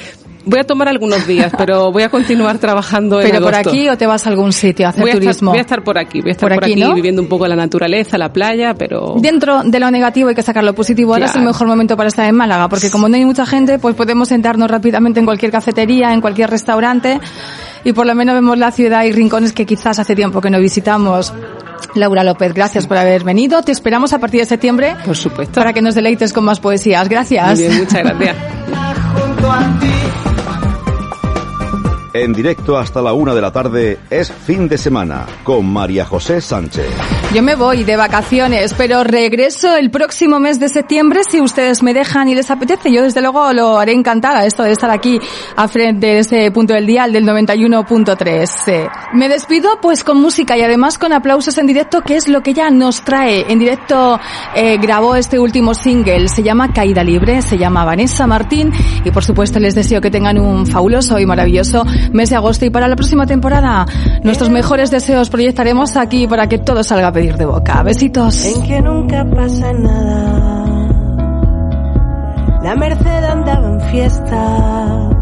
Voy 0.44 0.60
a 0.60 0.64
tomar 0.64 0.88
algunos 0.88 1.26
días, 1.26 1.52
pero 1.58 1.92
voy 1.92 2.04
a 2.04 2.08
continuar 2.08 2.58
trabajando 2.58 3.20
en 3.20 3.30
¿Pero 3.30 3.44
por 3.44 3.54
aquí 3.54 3.88
o 3.88 3.98
te 3.98 4.06
vas 4.06 4.26
a 4.26 4.30
algún 4.30 4.52
sitio 4.52 4.86
a 4.86 4.90
hacer 4.90 5.02
voy 5.02 5.10
a, 5.10 5.14
turismo? 5.14 5.30
estar, 5.30 5.48
voy 5.48 5.58
a 5.58 5.60
estar 5.60 5.84
por 5.84 5.98
aquí, 5.98 6.20
voy 6.22 6.30
a 6.30 6.32
estar 6.32 6.48
Por 6.48 6.56
por, 6.56 6.64
aquí, 6.64 6.72
aquí, 6.72 6.80
¿no? 6.80 6.94
viviendo 6.94 7.20
un 7.20 7.28
poco 7.28 7.46
la 7.46 7.56
naturaleza, 7.56 8.16
la 8.16 8.32
playa, 8.32 8.72
pero... 8.72 9.16
Dentro 9.18 9.62
de 9.62 9.78
lo 9.78 9.90
negativo 9.90 10.30
hay 10.30 10.34
que 10.34 10.42
sacar 10.42 10.64
lo 10.64 10.74
positivo. 10.74 11.12
Ahora 11.12 11.26
es 11.26 11.34
el 11.34 11.42
mejor 11.42 11.66
momento 11.66 11.96
para 11.98 12.08
estar 12.08 12.26
en 12.26 12.34
Málaga, 12.34 12.68
porque 12.68 12.90
como 12.90 13.08
no 13.10 13.16
hay 13.16 13.26
mucha 13.26 13.44
gente, 13.44 13.78
pues 13.78 13.94
podemos 13.94 14.28
sentarnos 14.28 14.70
rápidamente 14.70 15.20
en 15.20 15.26
cualquier 15.26 15.52
cafetería, 15.52 16.14
en 16.14 16.22
cualquier 16.22 16.48
restaurante, 16.48 17.20
y 17.84 17.92
por 17.92 18.06
lo 18.06 18.14
menos 18.14 18.34
vemos 18.34 18.58
la 18.58 18.70
ciudad 18.70 19.04
y 19.04 19.12
rincones 19.12 19.52
que 19.52 19.66
quizás 19.66 19.98
hace 19.98 20.14
tiempo 20.14 20.40
que 20.40 20.50
no 20.50 20.58
visitamos. 20.58 21.32
Laura 21.94 22.22
López, 22.24 22.52
gracias 22.54 22.86
por 22.86 22.96
haber 22.96 23.24
venido. 23.24 23.62
Te 23.62 23.72
esperamos 23.72 24.12
a 24.12 24.18
partir 24.18 24.40
de 24.40 24.46
septiembre 24.46 24.96
Por 25.04 25.16
supuesto. 25.16 25.54
para 25.54 25.72
que 25.72 25.80
nos 25.80 25.94
deleites 25.94 26.32
con 26.32 26.44
más 26.44 26.60
poesías. 26.60 27.02
Muy 27.02 27.10
Gracias. 27.10 27.58
bien, 27.58 27.78
muchas 27.78 28.02
gracias. 28.04 28.36
En 32.14 32.32
directo 32.32 32.78
hasta 32.78 33.02
la 33.02 33.12
una 33.12 33.34
de 33.34 33.40
la 33.42 33.52
tarde 33.52 33.98
es 34.08 34.32
fin 34.32 34.66
de 34.66 34.78
semana 34.78 35.26
con 35.44 35.66
María 35.66 36.06
José 36.06 36.40
Sánchez. 36.40 36.86
Yo 37.34 37.42
me 37.42 37.54
voy 37.54 37.84
de 37.84 37.96
vacaciones, 37.96 38.72
pero 38.72 39.04
regreso 39.04 39.76
el 39.76 39.90
próximo 39.90 40.40
mes 40.40 40.58
de 40.58 40.70
septiembre 40.70 41.20
si 41.28 41.42
ustedes 41.42 41.82
me 41.82 41.92
dejan 41.92 42.28
y 42.28 42.34
les 42.34 42.50
apetece. 42.50 42.90
Yo 42.90 43.02
desde 43.02 43.20
luego 43.20 43.52
lo 43.52 43.78
haré 43.78 43.92
encantada, 43.92 44.46
esto 44.46 44.62
de 44.62 44.72
estar 44.72 44.90
aquí 44.90 45.20
a 45.54 45.68
frente 45.68 46.06
de 46.06 46.18
ese 46.20 46.50
punto 46.50 46.72
del 46.72 46.86
dial 46.86 47.12
del 47.12 47.26
91.3. 47.26 48.48
Eh, 48.68 48.88
Me 49.12 49.28
despido 49.28 49.78
pues 49.82 50.02
con 50.02 50.18
música 50.18 50.56
y 50.56 50.62
además 50.62 50.96
con 50.96 51.12
aplausos 51.12 51.58
en 51.58 51.66
directo, 51.66 52.00
que 52.00 52.16
es 52.16 52.26
lo 52.28 52.42
que 52.42 52.52
ella 52.52 52.70
nos 52.70 53.02
trae. 53.02 53.44
En 53.52 53.58
directo 53.58 54.18
eh, 54.54 54.78
grabó 54.78 55.14
este 55.14 55.38
último 55.38 55.74
single, 55.74 56.28
se 56.28 56.42
llama 56.42 56.72
Caída 56.72 57.04
Libre, 57.04 57.42
se 57.42 57.58
llama 57.58 57.84
Vanessa 57.84 58.26
Martín 58.26 58.72
y 59.04 59.10
por 59.10 59.24
supuesto 59.24 59.58
les 59.58 59.74
deseo 59.74 60.00
que 60.00 60.10
tengan 60.10 60.38
un 60.38 60.66
fabuloso 60.66 61.18
y 61.18 61.26
maravilloso 61.26 61.84
mes 62.12 62.30
de 62.30 62.36
agosto 62.36 62.64
y 62.64 62.70
para 62.70 62.88
la 62.88 62.96
próxima 62.96 63.26
temporada 63.26 63.86
nuestros 64.22 64.50
mejores 64.50 64.90
deseos 64.90 65.30
proyectaremos 65.30 65.96
aquí 65.96 66.26
para 66.26 66.48
que 66.48 66.58
todo 66.58 66.82
salga 66.82 67.08
a 67.08 67.12
pedir 67.12 67.36
de 67.36 67.46
boca. 67.46 67.82
Besitos. 67.82 68.44
en 68.44 68.62
que 68.62 68.80
nunca 68.80 69.24
pasa 69.24 69.72
nada. 69.72 70.64
La 72.62 72.74
Merced 72.74 73.24
andaba 73.24 73.68
en 73.68 73.80
fiestas 73.90 75.16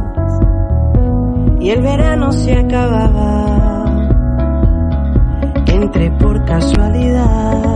y 1.61 1.71
el 1.71 1.83
verano 1.83 2.33
se 2.33 2.55
acababa. 2.55 3.57
Por 6.19 6.45
casualidad 6.45 7.75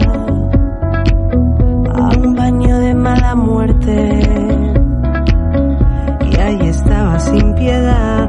a 1.94 2.18
un 2.18 2.34
baño 2.34 2.78
de 2.80 2.94
mala 2.94 3.34
muerte 3.34 4.49
sin 7.30 7.54
piedad, 7.54 8.28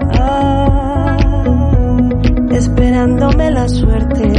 esperándome 2.52 3.52
la 3.52 3.68
suerte 3.68 4.32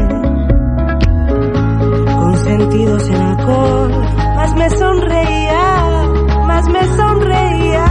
con 2.06 2.36
sentidos 2.38 3.08
en 3.08 3.16
alcohol. 3.16 3.90
Más 4.36 4.54
me 4.54 4.70
sonreía, 4.70 6.06
más 6.46 6.68
me 6.68 6.84
sonreía. 6.96 7.86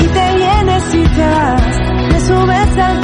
Y 0.00 0.06
te 0.06 0.34
vienes 0.36 0.94
y 0.94 1.02
te 1.02 1.26
vas, 1.28 1.78
me 2.12 2.20
subes 2.20 2.78
al 2.78 3.01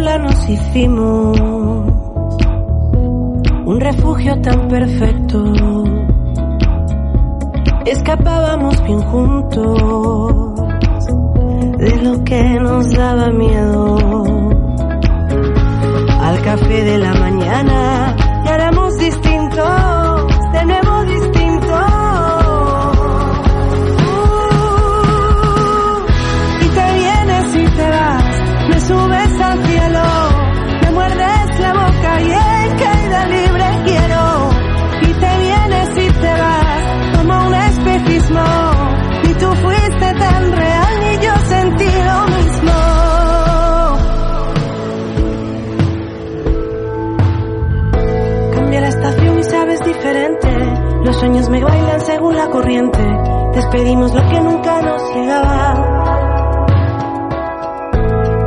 Nos 0.00 0.48
hicimos 0.48 1.38
un 3.66 3.80
refugio 3.80 4.40
tan 4.40 4.66
perfecto. 4.66 5.44
Escapábamos 7.84 8.82
bien 8.82 9.02
juntos 9.02 10.54
de 11.78 12.02
lo 12.02 12.24
que 12.24 12.42
nos 12.60 12.90
daba 12.92 13.28
miedo. 13.30 13.98
Al 16.22 16.42
café 16.42 16.84
de 16.84 16.98
la 16.98 17.12
mañana 17.14 18.16
éramos 18.48 18.96
distintos, 18.96 19.68
según 52.10 52.34
la 52.34 52.48
corriente. 52.48 52.98
Despedimos 53.54 54.12
lo 54.12 54.20
que 54.28 54.40
nunca 54.40 54.82
nos 54.82 55.14
llegaba. 55.14 55.74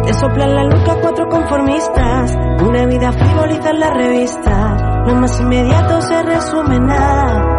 Te 0.03 0.13
soplan 0.13 0.53
la 0.53 0.63
nuca 0.65 0.97
cuatro 1.01 1.29
conformistas. 1.29 2.35
Una 2.61 2.85
vida 2.85 3.11
frivoliza 3.13 3.69
en 3.69 3.79
la 3.79 3.89
revista. 3.91 5.03
Lo 5.07 5.15
más 5.15 5.39
inmediato 5.39 6.01
se 6.01 6.23
resume 6.23 6.75
en 6.75 6.85
nada. 6.87 7.57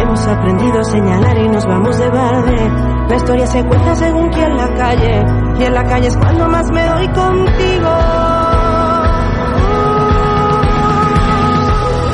Hemos 0.00 0.26
aprendido 0.28 0.78
a 0.78 0.84
señalar 0.84 1.36
y 1.36 1.48
nos 1.48 1.66
vamos 1.66 1.98
de 1.98 2.08
balde. 2.08 2.70
La 3.08 3.16
historia 3.16 3.46
se 3.48 3.64
cuenta 3.64 3.96
según 3.96 4.28
quien 4.28 4.56
la 4.56 4.74
calle. 4.74 5.24
Y 5.58 5.64
en 5.64 5.74
la 5.74 5.84
calle 5.84 6.06
es 6.06 6.16
cuando 6.16 6.48
más 6.48 6.70
me 6.70 6.86
doy 6.86 7.08
contigo. 7.08 7.90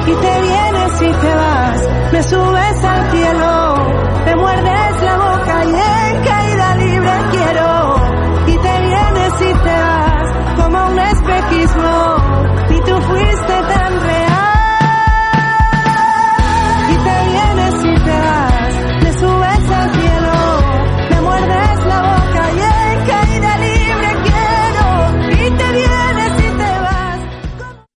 Y 0.07 0.13
te 0.13 0.41
vienes 0.43 1.03
y 1.03 1.13
te 1.21 1.35
vas, 1.35 1.50
me 2.13 2.23
subes 2.25 2.85
al 2.85 3.11
cielo, 3.13 3.75
te 4.25 4.35
muerdes 4.35 5.03
la 5.03 5.17
boca 5.17 5.65
y 5.65 5.69
en 5.69 6.25
caída 6.25 6.75
libre 6.77 7.13
quiero. 7.31 7.95
Y 8.49 8.59
te 8.59 8.81
vienes 8.81 9.33
y 9.41 9.55
te 9.63 9.81
vas 9.81 10.57
como 10.57 10.87
un 10.89 10.99
espejismo. 10.99 12.20